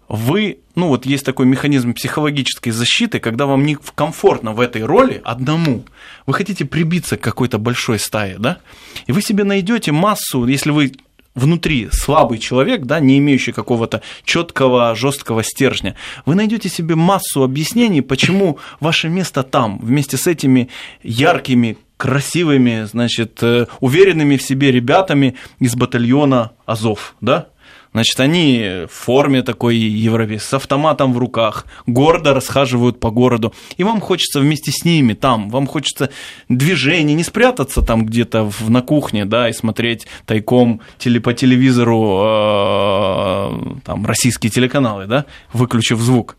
[0.08, 5.20] вы, ну вот есть такой механизм психологической защиты, когда вам не комфортно в этой роли
[5.24, 5.84] одному,
[6.26, 8.58] вы хотите прибиться к какой-то большой стае, да,
[9.06, 10.92] и вы себе найдете массу, если вы
[11.34, 15.94] внутри слабый человек, да, не имеющий какого-то четкого, жесткого стержня,
[16.26, 20.68] вы найдете себе массу объяснений, почему ваше место там, вместе с этими
[21.02, 27.48] яркими, красивыми, значит, э, уверенными в себе ребятами из батальона Азов, да,
[27.98, 33.52] Значит, они в форме такой европейской, с автоматом в руках, гордо расхаживают по городу.
[33.76, 36.10] И вам хочется вместе с ними там, вам хочется
[36.48, 42.20] движение, не спрятаться там где-то в, на кухне, да, и смотреть тайком теле, по телевизору
[42.22, 46.36] э, там, российские телеканалы, да, выключив звук.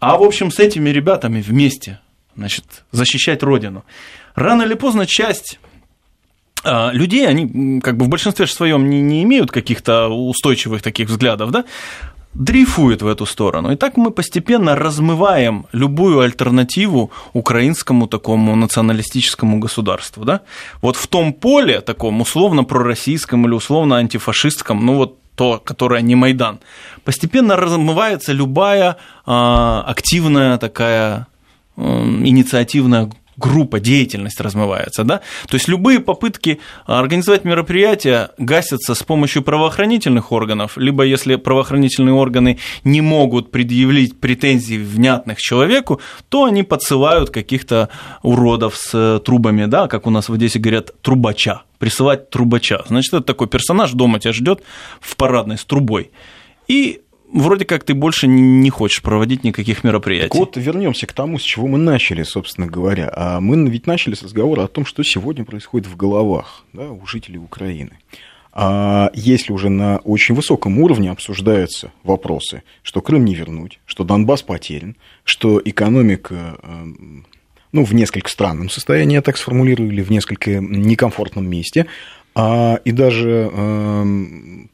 [0.00, 2.00] А, в общем, с этими ребятами вместе,
[2.34, 3.84] значит, защищать Родину.
[4.34, 5.60] Рано или поздно часть
[6.92, 11.64] людей, они как бы в большинстве своем не, не имеют каких-то устойчивых таких взглядов, да,
[12.34, 13.72] дрейфуют в эту сторону.
[13.72, 20.24] И так мы постепенно размываем любую альтернативу украинскому такому националистическому государству.
[20.24, 20.40] Да?
[20.82, 26.16] Вот в том поле, таком условно пророссийском или условно антифашистском, ну вот то, которое не
[26.16, 26.58] Майдан,
[27.04, 31.26] постепенно размывается любая а, активная такая
[31.76, 35.20] инициативная группа, деятельность размывается, да?
[35.48, 42.58] То есть любые попытки организовать мероприятия гасятся с помощью правоохранительных органов, либо если правоохранительные органы
[42.84, 47.88] не могут предъявить претензий внятных человеку, то они подсылают каких-то
[48.22, 52.82] уродов с трубами, да, как у нас в Одессе говорят, трубача, присылать трубача.
[52.88, 54.62] Значит, это такой персонаж дома тебя ждет
[55.00, 56.10] в парадной с трубой.
[56.66, 57.00] И
[57.32, 60.28] вроде как ты больше не хочешь проводить никаких мероприятий.
[60.28, 63.10] Так вот, вернемся к тому, с чего мы начали, собственно говоря.
[63.14, 67.06] А мы ведь начали с разговора о том, что сегодня происходит в головах да, у
[67.06, 67.98] жителей Украины.
[68.52, 74.42] А если уже на очень высоком уровне обсуждаются вопросы, что Крым не вернуть, что Донбасс
[74.42, 77.26] потерян, что экономика эм,
[77.70, 81.86] ну, в несколько странном состоянии, я так сформулирую, или в несколько некомфортном месте,
[82.34, 84.70] а, и даже, эм,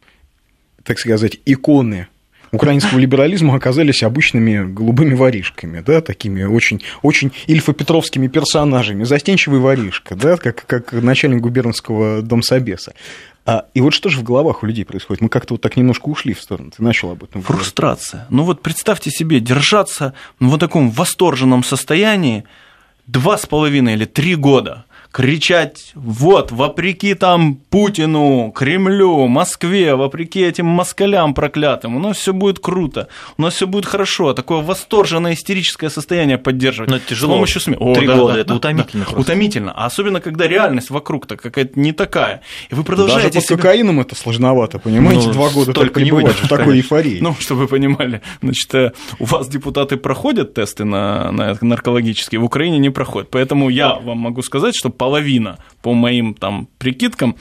[0.82, 2.08] так сказать, иконы
[2.54, 9.04] украинского либерализма оказались обычными голубыми воришками, да, такими очень, очень ильфо-петровскими персонажами.
[9.04, 12.94] Застенчивый воришка, да, как, как начальник губернского домсобеса.
[13.46, 15.20] А, и вот что же в головах у людей происходит?
[15.20, 16.70] Мы как-то вот так немножко ушли в сторону.
[16.74, 17.42] Ты начал об этом.
[17.42, 18.20] Фрустрация.
[18.20, 18.30] Говорить.
[18.30, 22.44] Ну вот представьте себе, держаться в таком восторженном состоянии
[23.06, 24.84] два с половиной или три года–
[25.14, 32.59] кричать, вот, вопреки там Путину, Кремлю, Москве, вопреки этим москалям проклятым, у нас все будет
[32.59, 33.07] круто,
[33.38, 36.90] у нас все будет хорошо, такое восторженное истерическое состояние поддерживать.
[36.90, 37.35] Но это тяжело.
[37.35, 37.77] С помощью СМИ.
[37.79, 39.07] О, Три да, года, да, это да, утомительно.
[39.09, 42.40] Да, утомительно, а особенно, когда реальность вокруг-то какая-то не такая.
[42.70, 43.57] И вы продолжаете Даже под себя...
[43.57, 47.20] кокаином это сложновато, понимаете, ну, два года только не бывает в такой эйфории.
[47.20, 52.44] Ну, чтобы вы понимали, значит, э, у вас депутаты проходят тесты на, на наркологические, в
[52.44, 57.36] Украине не проходят, поэтому я вам могу сказать, что половина, по моим там прикидкам,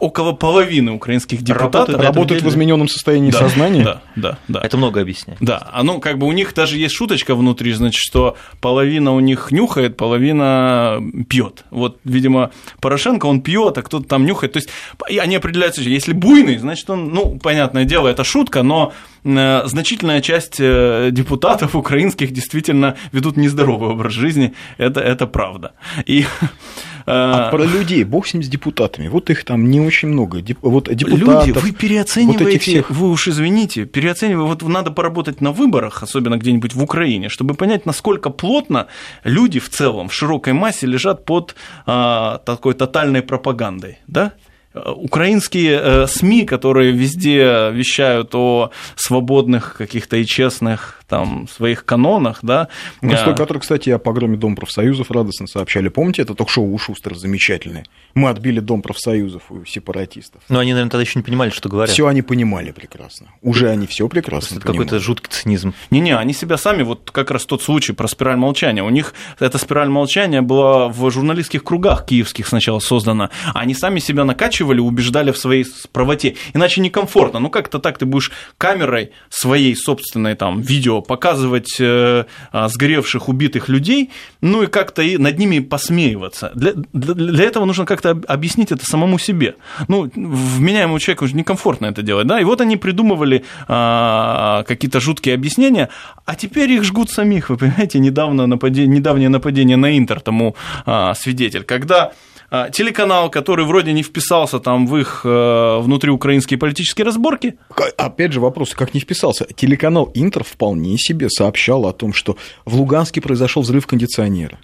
[0.00, 3.84] около половины украинских депутатов работают, работают в измененном состоянии да, сознания.
[3.84, 4.60] Да, да, да.
[4.62, 5.38] Это много объясняет.
[5.40, 9.20] Да, а ну как бы у них даже есть шуточка внутри, значит, что половина у
[9.20, 11.64] них нюхает, половина пьет.
[11.70, 14.52] Вот, видимо, Порошенко он пьет, а кто-то там нюхает.
[14.52, 14.70] То есть
[15.18, 18.92] они определяются, если буйный, значит он, ну понятное дело, это шутка, но
[19.24, 25.72] э, значительная часть э, депутатов украинских действительно ведут нездоровый образ жизни, это, это правда.
[26.06, 26.26] И
[27.08, 30.42] а, а про людей, бог с ним с депутатами, вот их там не очень много.
[30.62, 32.90] Вот депутатов, Люди, вы переоцениваете, вот всех...
[32.90, 37.86] вы уж извините, переоцениваете, вот надо поработать на выборах, особенно где-нибудь в Украине, чтобы понять,
[37.86, 38.86] насколько плотно
[39.24, 41.54] люди в целом, в широкой массе лежат под
[41.86, 44.32] а, такой тотальной пропагандой, да?
[44.74, 52.68] украинские э, СМИ, которые везде вещают о свободных каких-то и честных там, своих канонах, да.
[53.00, 55.88] Гостой, который, кстати, о погроме Дом профсоюзов радостно сообщали.
[55.88, 57.84] Помните, это ток-шоу у Шустера замечательное?
[58.14, 60.42] Мы отбили Дом профсоюзов у сепаратистов.
[60.48, 61.90] Но они, наверное, тогда еще не понимали, что говорят.
[61.90, 63.28] Все они понимали прекрасно.
[63.42, 65.74] Уже они все прекрасно Это какой-то жуткий цинизм.
[65.90, 68.82] Не-не, они себя сами, вот как раз тот случай про спираль молчания.
[68.82, 73.30] У них эта спираль молчания была в журналистских кругах киевских сначала создана.
[73.54, 76.36] Они сами себя накачивали, убеждали в своей правоте.
[76.52, 77.40] Иначе некомфортно.
[77.40, 83.68] Ну как-то так ты будешь камерой своей собственной там видео показывать э, а, сгоревших, убитых
[83.68, 86.52] людей, ну и как-то и над ними посмеиваться.
[86.54, 89.56] Для, для, этого нужно как-то объяснить это самому себе.
[89.88, 95.34] Ну, вменяемому человеку уже некомфортно это делать, да, и вот они придумывали а, какие-то жуткие
[95.34, 95.88] объяснения,
[96.24, 100.56] а теперь их жгут самих, вы понимаете, недавно нападение, недавнее нападение на Интер тому
[100.86, 102.12] а, свидетель, когда
[102.50, 107.58] телеканал, который вроде не вписался там в их э, внутриукраинские политические разборки.
[107.96, 109.46] Опять же вопрос, как не вписался?
[109.54, 114.58] Телеканал Интер вполне себе сообщал о том, что в Луганске произошел взрыв кондиционера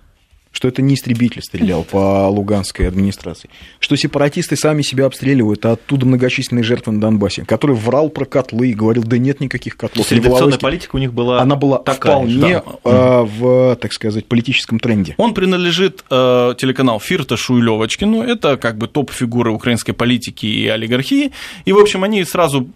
[0.54, 6.06] что это не истребитель стрелял по луганской администрации, что сепаратисты сами себя обстреливают, а оттуда
[6.06, 10.10] многочисленные жертвы на Донбассе, который врал про котлы и говорил, да нет никаких котлов.
[10.12, 12.64] Редакционная политика у них была Она была такая, вполне да.
[12.84, 15.14] э, в, так сказать, политическом тренде.
[15.18, 21.32] Он принадлежит э, телеканал Фирташу и Левочкину, это как бы топ-фигуры украинской политики и олигархии,
[21.64, 22.68] и, в общем, они сразу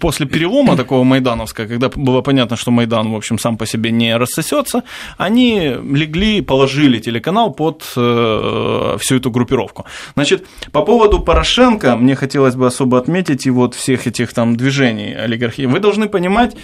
[0.00, 4.16] после перелома такого майдановского, когда было понятно, что Майдан, в общем, сам по себе не
[4.16, 4.82] рассосется,
[5.18, 9.84] они легли, положили телеканал под э, всю эту группировку.
[10.14, 15.14] Значит, по поводу Порошенко, мне хотелось бы особо отметить и вот всех этих там движений
[15.14, 15.66] олигархии.
[15.66, 16.56] Вы должны понимать,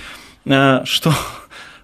[0.47, 1.13] э, что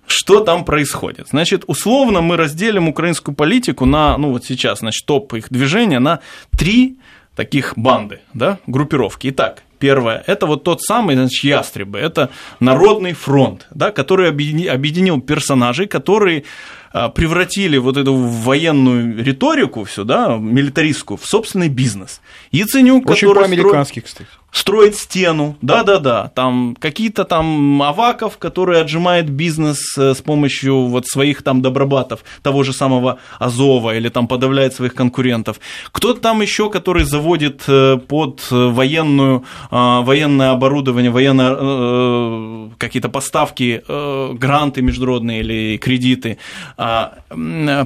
[0.08, 1.28] что там происходит.
[1.28, 6.20] Значит, условно мы разделим украинскую политику на, ну вот сейчас, значит, топ их движения на
[6.56, 6.96] три
[7.36, 9.28] таких банды, да, группировки.
[9.28, 15.86] Итак, Первое– это вот тот самый, значит, ястребы, это Народный фронт, да, который объединил персонажей,
[15.86, 16.44] которые
[16.92, 22.20] а, превратили вот эту военную риторику всю, да, милитаристскую, в собственный бизнес.
[22.50, 24.30] Яценюк, Очень который по-американски, строит, кстати.
[24.50, 31.42] строит стену, да-да-да, там какие-то там Аваков, который отжимает бизнес э, с помощью вот своих
[31.42, 35.60] там добробатов, того же самого Азова, или там подавляет своих конкурентов.
[35.92, 43.82] Кто-то там еще, который заводит э, под военную, а, военное оборудование, военные э, какие-то поставки,
[43.88, 46.38] гранты международные или кредиты.
[46.76, 47.18] А,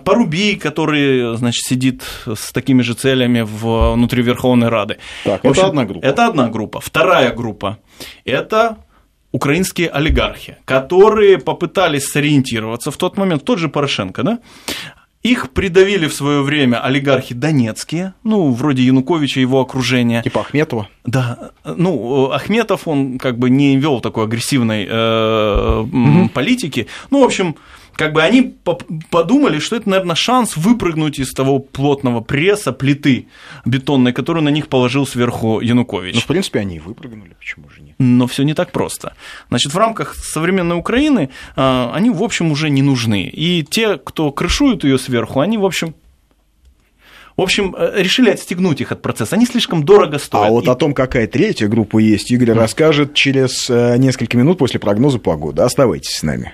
[0.05, 4.98] Порубий, который, значит, сидит с такими же целями внутри Верховной Рады.
[5.24, 6.04] Так, общем, это одна группа.
[6.04, 6.80] Это одна группа.
[6.80, 7.78] Вторая группа–
[8.24, 8.76] это
[9.32, 14.38] украинские олигархи, которые попытались сориентироваться в тот момент, тот же Порошенко, да,
[15.22, 20.22] их придавили в свое время олигархи донецкие, ну, вроде Януковича и его окружения.
[20.22, 20.88] Типа Ахметова?
[21.06, 21.52] Да.
[21.64, 26.28] Ну, Ахметов, он как бы не вел такой агрессивной э, угу.
[26.34, 26.88] политики.
[27.10, 27.54] Ну, в общем,
[27.96, 28.55] как бы они
[29.11, 33.26] подумали, что это, наверное, шанс выпрыгнуть из того плотного пресса, плиты
[33.64, 36.14] бетонной, которую на них положил сверху Янукович.
[36.14, 37.94] Ну, в принципе, они и выпрыгнули, почему же нет?
[37.98, 39.14] Но все не так просто.
[39.48, 43.24] Значит, в рамках современной Украины а, они, в общем, уже не нужны.
[43.24, 45.94] И те, кто крышуют ее сверху, они, в общем,
[47.37, 49.37] в общем, э, решили отстегнуть их от процесса.
[49.37, 50.48] Они слишком дорого стоят.
[50.48, 50.70] А вот и...
[50.70, 55.62] о том, какая третья группа есть, Игорь расскажет через э, несколько минут после прогноза погоды.
[55.62, 56.52] Оставайтесь с нами.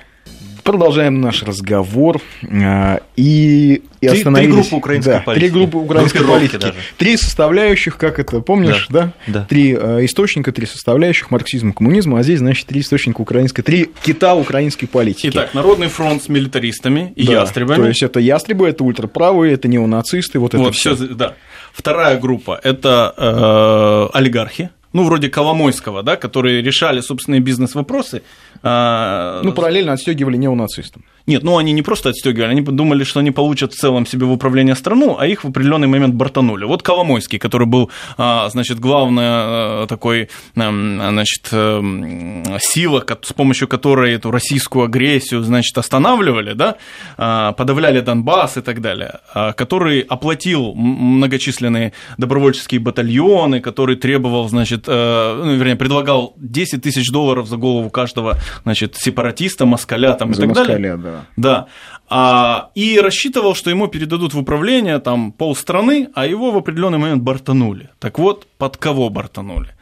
[0.68, 2.20] Продолжаем наш разговор.
[2.42, 4.52] Э, и, и три, остановились...
[4.52, 5.40] Три группы украинской да, политики.
[5.40, 6.56] Три группы украинской политики.
[6.56, 6.74] Даже.
[6.98, 9.14] Три составляющих, как это, помнишь, да?
[9.26, 9.32] да?
[9.32, 9.46] да.
[9.46, 14.34] Три э, источника, три составляющих марксизма, коммунизма, а здесь, значит, три источника украинской, три кита
[14.34, 15.30] украинской политики.
[15.32, 17.76] Итак, Народный фронт с милитаристами и да, ястребами.
[17.76, 20.94] То есть это ястребы, это ультраправые, это неонацисты, вот, вот это все.
[20.96, 21.32] Да.
[21.72, 28.22] Вторая группа– это э, олигархи, ну, вроде Коломойского, да, которые решали собственные бизнес-вопросы.
[28.64, 29.40] А...
[29.44, 31.04] Ну, параллельно отстегивали неонацистам.
[31.28, 34.32] Нет, ну они не просто отстегивали, они думали, что они получат в целом себе в
[34.32, 36.64] управление страну, а их в определенный момент бортанули.
[36.64, 44.30] Вот Коломойский, который был, а, значит, главная такой, значит, эм, сила, с помощью которой эту
[44.30, 46.76] российскую агрессию, значит, останавливали, да,
[47.18, 49.20] а, подавляли Донбасс и так далее,
[49.56, 57.56] который оплатил многочисленные добровольческие батальоны, который требовал, значит, ну, вернее, предлагал 10 тысяч долларов за
[57.56, 60.96] голову каждого, значит, сепаратиста, москаля там и за так москаля, далее.
[60.96, 61.26] Да.
[61.36, 61.66] Да.
[62.08, 67.22] А, и рассчитывал, что ему передадут в управление там полстраны, а его в определенный момент
[67.22, 67.90] бортанули.
[67.98, 69.74] Так вот, под кого бортанули?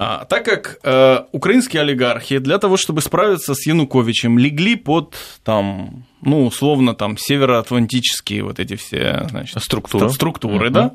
[0.00, 6.06] А, так как э, украинские олигархи для того, чтобы справиться с Януковичем, легли под там,
[6.22, 10.72] ну, условно, там, североатлантические вот эти все значит, структуры, структуры uh-huh.
[10.72, 10.94] да,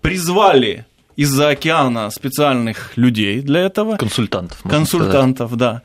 [0.00, 0.86] призвали
[1.16, 3.96] из-за океана специальных людей для этого.
[3.96, 4.62] Консультантов.
[4.62, 5.58] Консультантов, сказать.
[5.58, 5.82] да.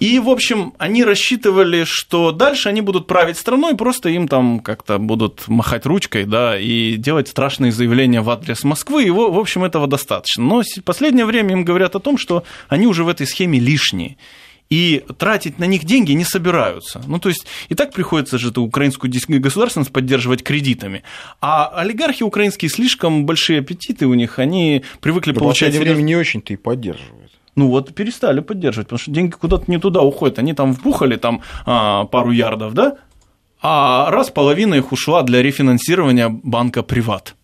[0.00, 4.98] И, в общем, они рассчитывали, что дальше они будут править страной, просто им там как-то
[4.98, 9.86] будут махать ручкой, да, и делать страшные заявления в адрес Москвы, и, в общем, этого
[9.86, 10.42] достаточно.
[10.42, 14.16] Но в последнее время им говорят о том, что они уже в этой схеме лишние
[14.70, 17.02] и тратить на них деньги не собираются.
[17.06, 21.02] Ну, то есть, и так приходится же эту украинскую государственность поддерживать кредитами.
[21.40, 25.70] А олигархи украинские слишком большие аппетиты у них, они привыкли да получать...
[25.70, 27.32] В последнее время не очень-то и поддерживают.
[27.56, 30.38] Ну вот перестали поддерживать, потому что деньги куда-то не туда уходят.
[30.38, 32.96] Они там вбухали там а, пару ярдов, да?
[33.60, 37.34] А раз половина их ушла для рефинансирования банка «Приват».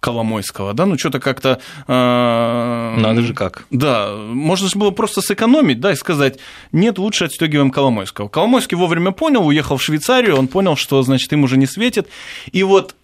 [0.00, 1.60] Коломойского, да, ну что-то как-то...
[1.86, 3.66] Э, Надо же как.
[3.70, 6.38] Да, можно же было просто сэкономить, да, и сказать,
[6.72, 8.28] нет, лучше отстегиваем Коломойского.
[8.28, 12.08] Коломойский вовремя понял, уехал в Швейцарию, он понял, что, значит, им уже не светит,
[12.50, 12.94] и вот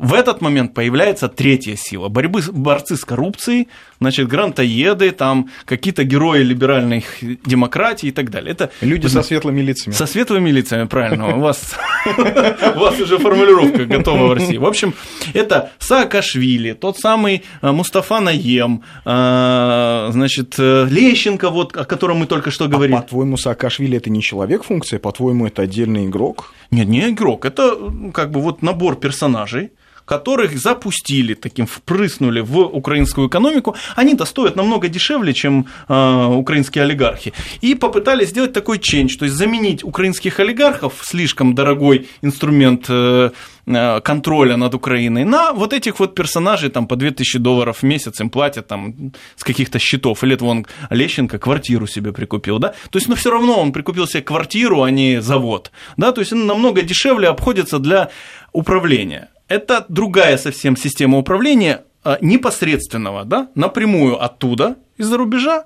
[0.00, 2.08] в этот момент появляется третья сила.
[2.08, 3.68] Борьбы, борцы с коррупцией,
[4.00, 7.04] значит, грантоеды, там какие-то герои либеральной
[7.44, 8.52] демократии и так далее.
[8.52, 9.92] Это Люди со светлыми лицами.
[9.92, 11.36] Со светлыми лицами, правильно.
[11.36, 11.76] У вас,
[12.06, 14.56] у вас уже формулировка готова в России.
[14.56, 14.94] В общем,
[15.34, 22.26] это Саакашвили, тот самый э, Мустафа Наем, э, значит, э, Лещенко, вот, о котором мы
[22.26, 22.96] только что говорили.
[22.96, 26.54] А по-твоему, Саакашвили это не человек-функция, по-твоему, это отдельный игрок?
[26.70, 27.76] Нет, не игрок, это
[28.14, 29.72] как бы вот набор персонажей,
[30.10, 37.32] которых запустили, таким впрыснули в украинскую экономику, они-то стоят намного дешевле, чем э, украинские олигархи.
[37.62, 43.30] И попытались сделать такой ченч, то есть заменить украинских олигархов, слишком дорогой инструмент э,
[43.66, 48.20] э контроля над Украиной, на вот этих вот персонажей, там по 2000 долларов в месяц
[48.20, 50.24] им платят там с каких-то счетов.
[50.24, 52.68] Или это вон Лещенко квартиру себе прикупил, да?
[52.90, 56.10] То есть, но все равно он прикупил себе квартиру, а не завод, да?
[56.10, 58.08] То есть, он намного дешевле обходится для
[58.52, 59.28] управления.
[59.50, 65.64] Это другая совсем система управления а, непосредственного, да, напрямую оттуда, из-за рубежа,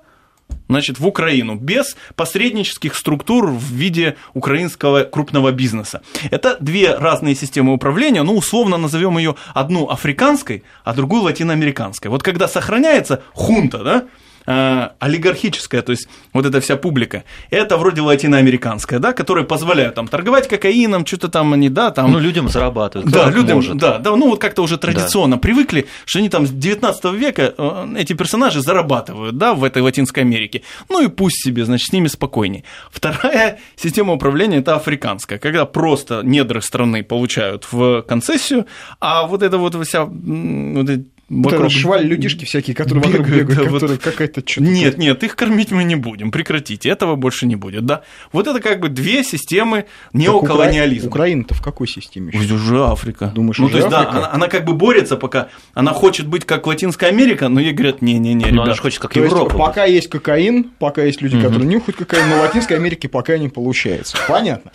[0.67, 6.01] значит, в Украину, без посреднических структур в виде украинского крупного бизнеса.
[6.31, 12.09] Это две разные системы управления, ну, условно назовем ее одну африканской, а другую латиноамериканской.
[12.09, 14.05] Вот когда сохраняется хунта, да,
[14.45, 20.07] э, олигархическая, то есть вот эта вся публика, это вроде латиноамериканская, да, которая позволяют там
[20.07, 22.11] торговать кокаином, что-то там они, да, там...
[22.11, 23.11] Ну, людям зарабатывают.
[23.11, 23.77] Да, людям, может.
[23.77, 25.41] да, да, ну вот как-то уже традиционно да.
[25.41, 30.23] привыкли, что они там с 19 века, э, эти персонажи зарабатывают, да, в этой Латинской
[30.23, 30.63] Америке.
[30.89, 32.63] Ну и пусть себе, значит, с ними спокойнее.
[32.91, 38.65] Вторая система управления– это африканская, когда просто недры страны получают в концессию,
[38.99, 40.89] а вот это вот вся вот
[41.29, 41.71] вокруг...
[41.71, 44.03] шваль людишки всякие, которые бегают, вокруг бегают, да, которые вот...
[44.03, 44.69] какая-то что-то...
[44.69, 48.03] Нет, нет, их кормить мы не будем, прекратите, этого больше не будет, да.
[48.31, 51.09] Вот это как бы две системы неоколониализма.
[51.09, 51.15] Укра...
[51.15, 52.31] Украина-то в какой системе?
[52.35, 53.31] Уже Африка.
[53.33, 54.11] Думаешь, ну, то есть, Африка?
[54.11, 57.73] да, она, она как бы борется пока, она хочет быть как Латинская Америка, но ей
[57.73, 58.65] говорят, не-не-не, ребят.
[58.65, 59.45] она же хочет как то Европа.
[59.45, 61.45] Есть, пока есть кокаин, пока есть люди, угу.
[61.45, 64.17] которые нюхают кокаин, но в Латинской Америке пока не получается.
[64.27, 64.71] Понятно.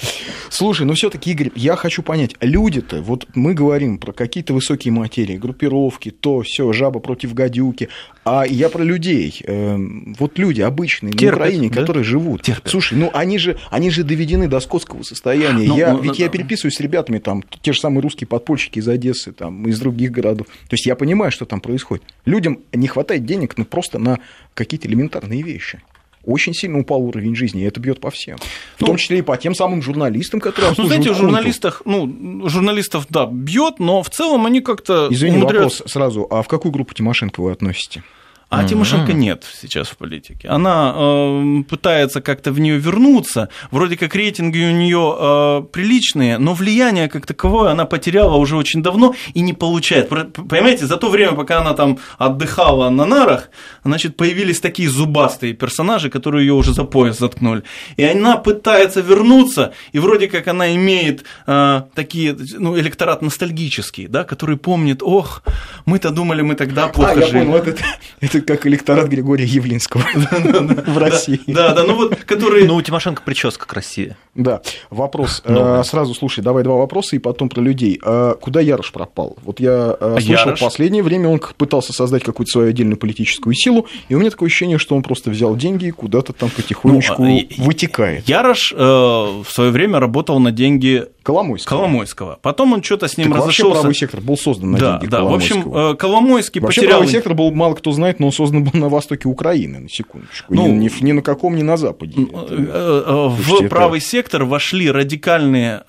[0.49, 4.93] Слушай, ну все таки Игорь, я хочу понять, люди-то, вот мы говорим про какие-то высокие
[4.93, 7.89] материи, группировки, то, все, жаба против гадюки,
[8.25, 9.43] а я про людей.
[9.47, 11.81] Эм, вот люди обычные Терпят, на Украине, да?
[11.81, 12.43] которые живут.
[12.43, 12.69] Терпят.
[12.69, 15.67] Слушай, ну они же, они же доведены до скотского состояния.
[15.67, 18.79] Ну, я, ну, ведь ну, я переписываюсь с ребятами, там, те же самые русские подпольщики
[18.79, 20.47] из Одессы, там, из других городов.
[20.47, 22.05] То есть я понимаю, что там происходит.
[22.25, 24.19] Людям не хватает денег ну, просто на
[24.55, 25.81] какие-то элементарные вещи
[26.25, 28.37] очень сильно упал уровень жизни, и это бьет по всем.
[28.39, 33.07] В ну, том числе и по тем самым журналистам, которые Ну, знаете, журналистах, ну, журналистов,
[33.09, 35.83] да, бьет, но в целом они как-то Извини, умудряются...
[35.83, 38.03] вопрос сразу, а в какую группу Тимошенко вы относите?
[38.51, 38.69] А mm-hmm.
[38.69, 40.49] Тимошенко нет сейчас в политике.
[40.49, 43.49] Она э, пытается как-то в нее вернуться.
[43.71, 48.83] Вроде как рейтинги у нее э, приличные, но влияние как таковое она потеряла уже очень
[48.83, 50.09] давно и не получает.
[50.09, 53.51] Понимаете, за то время, пока она там отдыхала на нарах,
[53.85, 57.63] значит, появились такие зубастые персонажи, которые ее уже за пояс заткнули.
[57.97, 64.25] И она пытается вернуться, и вроде как она имеет э, такие, ну, электорат ностальгический, да,
[64.25, 65.45] который помнит, ох,
[65.87, 67.39] мы-то думали, мы тогда плохо а, жили.
[67.39, 67.77] Я понял, это,
[68.21, 71.41] это как электорат Григория Явлинского в России.
[71.47, 72.67] Да, да, ну вот, который...
[72.67, 74.17] Ну, у Тимошенко прическа красивее.
[74.35, 75.43] Да, вопрос.
[75.45, 78.01] Э, сразу, слушай, давай два вопроса и потом про людей.
[78.03, 79.37] Э, куда Ярош пропал?
[79.43, 83.55] Вот я э, а слышал, в последнее время он пытался создать какую-то свою отдельную политическую
[83.55, 87.25] силу, и у меня такое ощущение, что он просто взял деньги и куда-то там потихонечку
[87.25, 88.29] ну, вытекает.
[88.29, 91.79] Ярош в свое время работал на деньги Коломойского.
[91.79, 92.39] Коломойского.
[92.41, 93.65] Потом он что-то с ним так разошелся.
[93.65, 96.99] Вообще правый сектор был создан на да, деньги Да, в общем, Коломойский вообще потерял...
[96.99, 100.55] правый сектор был, мало кто знает, но он создан был на востоке Украины, на секундочку.
[100.55, 102.15] Ну, ни, ни, ни на каком, ни на западе.
[102.19, 104.07] Э, э, в Слушайте, правый это...
[104.07, 105.83] сектор вошли радикальные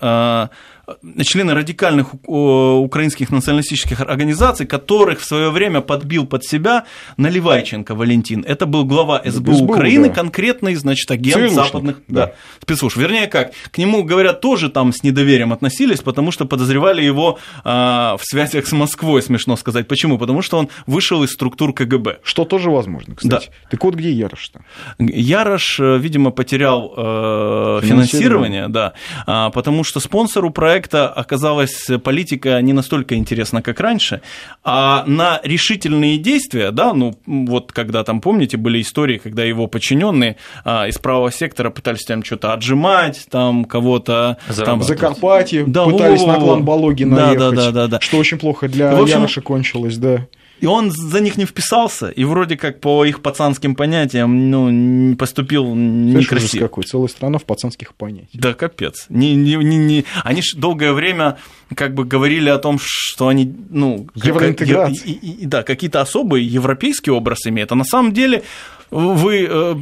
[1.22, 6.84] члены радикальных украинских националистических организаций, которых в свое время подбил под себя
[7.16, 8.44] Наливайченко Валентин.
[8.46, 10.14] Это был глава СБУ, СБУ Украины, да.
[10.14, 12.26] конкретный, значит, агент Цивилушник, западных да.
[12.26, 12.96] Да, спецслужб.
[12.96, 18.16] Вернее, как, к нему, говорят, тоже там с недоверием относились, потому что подозревали его а,
[18.16, 19.86] в связях с Москвой, смешно сказать.
[19.88, 20.18] Почему?
[20.18, 22.18] Потому что он вышел из структур КГБ.
[22.24, 23.48] Что тоже возможно, кстати.
[23.48, 23.68] Да.
[23.70, 24.60] Так вот, где Ярош-то?
[24.98, 28.94] Ярош, э, видимо, потерял э, финансирование, да,
[29.26, 30.71] а, потому что спонсору проекта
[31.08, 34.22] оказалась политика не настолько интересна, как раньше,
[34.64, 40.36] а на решительные действия, да, ну вот когда там, помните, были истории, когда его подчиненные
[40.64, 44.38] а, из правого сектора пытались там что-то отжимать, там кого-то...
[44.64, 48.00] Там, Закарпатье да, пытались на клан Балоги наехать, да, да, да, да, да.
[48.00, 50.26] что очень плохо для в общем, Яноша кончилось, да.
[50.62, 55.74] И он за них не вписался, и вроде как по их пацанским понятиям ну, поступил
[55.74, 56.62] некрасиво.
[56.62, 58.40] какой, целая страна в пацанских понятиях.
[58.40, 59.06] Да, капец.
[59.08, 60.04] Не, не, не, не...
[60.22, 61.36] Они же долгое время
[61.74, 64.06] как бы говорили о том, что они, ну...
[64.14, 64.98] Евроинтеграция.
[64.98, 68.44] Как, и, и, да, какие-то особые европейский образ имеют, а на самом деле
[68.92, 69.74] вы э,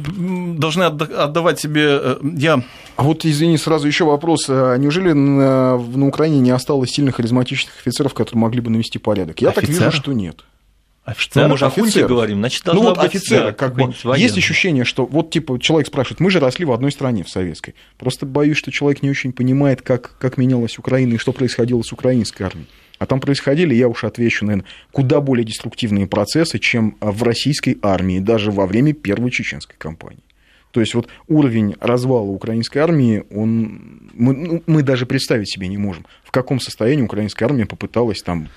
[0.57, 1.89] должны отдавать себе...
[1.89, 2.63] Э, я...
[2.95, 4.45] А вот, извини, сразу еще вопрос.
[4.49, 9.41] А неужели на, на Украине не осталось сильных харизматичных офицеров, которые могли бы навести порядок?
[9.41, 9.73] Я Офицеры?
[9.73, 10.43] так вижу, что нет.
[11.03, 12.07] Офицер, мы же офицер.
[12.07, 15.87] говорим, значит, Ну вот быть, офицеры, да, как бы, есть ощущение, что вот типа человек
[15.87, 17.73] спрашивает, мы же росли в одной стране, в советской.
[17.97, 21.91] Просто боюсь, что человек не очень понимает, как, как менялась Украина и что происходило с
[21.91, 22.67] украинской армией.
[22.99, 28.19] А там происходили, я уж отвечу, наверное, куда более деструктивные процессы, чем в российской армии,
[28.19, 30.21] даже во время первой чеченской кампании.
[30.69, 35.77] То есть вот уровень развала украинской армии, он, мы, ну, мы даже представить себе не
[35.77, 38.49] можем, в каком состоянии украинская армия попыталась там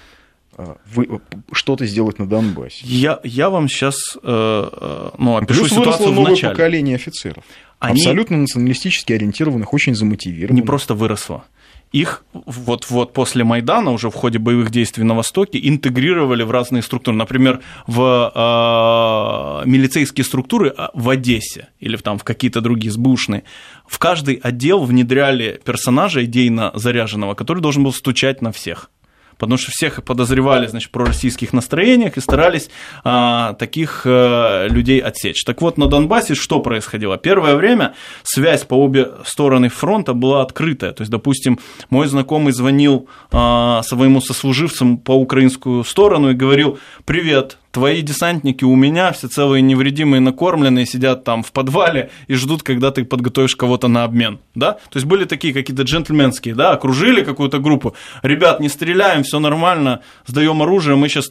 [1.53, 2.81] что-то сделать на Донбассе.
[2.83, 6.55] Я, я вам сейчас э, э, ну, опишу Плюс ситуацию новое начале.
[6.55, 7.45] поколение офицеров.
[7.79, 10.63] Они абсолютно националистически ориентированных, очень замотивированных.
[10.63, 11.45] Не просто выросло.
[11.93, 17.17] Их вот-вот после Майдана, уже в ходе боевых действий на Востоке, интегрировали в разные структуры.
[17.17, 23.45] Например, в э, милицейские структуры а, в Одессе или там в какие-то другие сбушные.
[23.87, 28.91] В каждый отдел внедряли персонажа идейно заряженного, который должен был стучать на всех
[29.39, 32.71] потому что всех подозревали, значит, про российских настроениях и старались
[33.05, 35.45] а, таких а, людей отсечь.
[35.45, 37.17] Так вот, на Донбассе что происходило?
[37.17, 40.93] Первое время связь по обе стороны фронта была открытая.
[40.93, 41.59] То есть, допустим,
[41.91, 48.77] мой знакомый звонил а, своему сослуживцам по украинскую сторону и говорил, привет, твои десантники у
[48.77, 53.89] меня, все целые невредимые, накормленные, сидят там в подвале и ждут, когда ты подготовишь кого-то
[53.89, 54.73] на обмен, да?
[54.73, 60.03] То есть были такие какие-то джентльменские, да, окружили какую-то группу, ребят, не стреляем, все нормально,
[60.25, 61.31] сдаем оружие, мы сейчас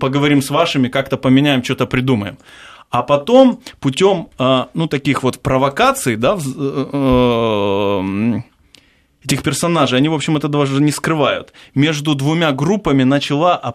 [0.00, 2.38] поговорим с вашими, как-то поменяем, что-то придумаем.
[2.88, 8.40] А потом путем, а, ну, таких вот провокаций, да, э, э,
[9.24, 11.52] этих персонажей, они, в общем, это даже не скрывают.
[11.74, 13.74] Между двумя группами начала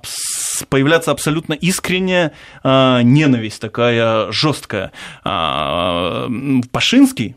[0.70, 2.34] появляться абсолютно искренняя
[2.64, 4.92] э, ненависть, такая жесткая.
[5.24, 6.28] Э,
[6.72, 7.36] Пашинский,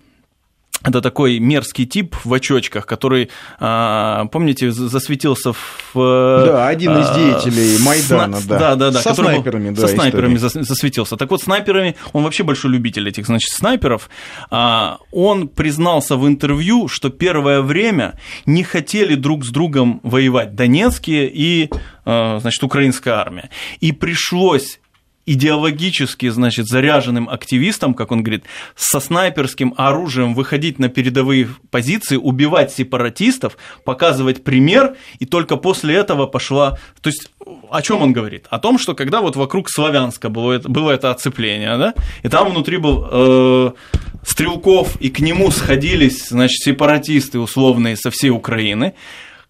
[0.82, 5.94] это такой мерзкий тип в очочках, который, а, помните, засветился в...
[5.94, 8.58] Да, один из а, деятелей Майдана, да.
[8.58, 9.00] Да, да, да.
[9.00, 9.82] Со снайперами, да.
[9.82, 10.62] Со снайперами истории.
[10.62, 11.16] засветился.
[11.16, 14.08] Так вот, снайперами, он вообще большой любитель этих, значит, снайперов.
[14.50, 21.30] А, он признался в интервью, что первое время не хотели друг с другом воевать Донецкие
[21.32, 21.70] и,
[22.04, 23.50] значит, украинская армия.
[23.80, 24.80] И пришлось
[25.26, 28.44] идеологически, значит, заряженным активистам, как он говорит,
[28.74, 36.26] со снайперским оружием выходить на передовые позиции, убивать сепаратистов, показывать пример, и только после этого
[36.26, 36.78] пошла...
[37.00, 37.30] То есть
[37.70, 38.46] о чем он говорит?
[38.50, 42.50] О том, что когда вот вокруг Славянска было это, было это оцепление, да, и там
[42.50, 43.70] внутри был э,
[44.24, 48.94] Стрелков, и к нему сходились, значит, сепаратисты условные со всей Украины,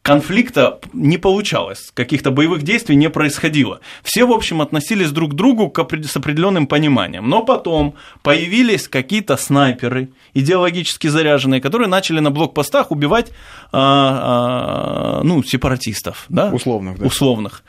[0.03, 3.81] конфликта не получалось, каких-то боевых действий не происходило.
[4.03, 7.29] Все, в общем, относились друг к другу с определенным пониманием.
[7.29, 13.31] Но потом появились какие-то снайперы, идеологически заряженные, которые начали на блокпостах убивать
[13.73, 16.25] а, а, ну, сепаратистов.
[16.29, 16.51] Да?
[16.51, 16.99] Условных.
[16.99, 17.07] Да.
[17.07, 17.63] Условных.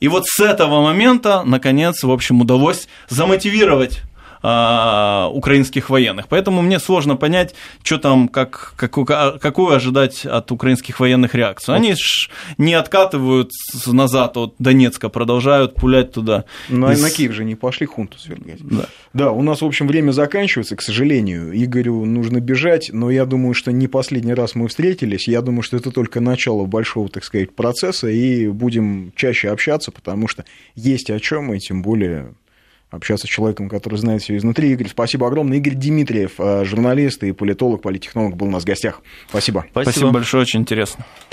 [0.00, 4.02] И вот с этого момента, наконец, в общем, удалось замотивировать
[4.42, 6.28] а, украинских военных.
[6.28, 11.74] Поэтому мне сложно понять, что там, как, какую, какую ожидать от украинских военных реакцию.
[11.74, 13.50] Они ж не откатывают
[13.86, 16.44] назад от Донецка, продолжают пулять туда.
[16.68, 17.02] На, из...
[17.02, 18.60] на Киев же не пошли хунту свергать.
[18.60, 18.86] Да.
[19.12, 21.52] да, у нас, в общем, время заканчивается, к сожалению.
[21.54, 25.28] Игорю нужно бежать, но я думаю, что не последний раз мы встретились.
[25.28, 30.28] Я думаю, что это только начало большого, так сказать, процесса, и будем чаще общаться, потому
[30.28, 32.34] что есть о чем, и тем более
[32.90, 34.72] общаться с человеком, который знает все изнутри.
[34.72, 35.58] Игорь, спасибо огромное.
[35.58, 39.02] Игорь Дмитриев, э, журналист и политолог, политехнолог, был у нас в гостях.
[39.28, 39.66] Спасибо.
[39.70, 41.04] Спасибо, спасибо большое, очень интересно.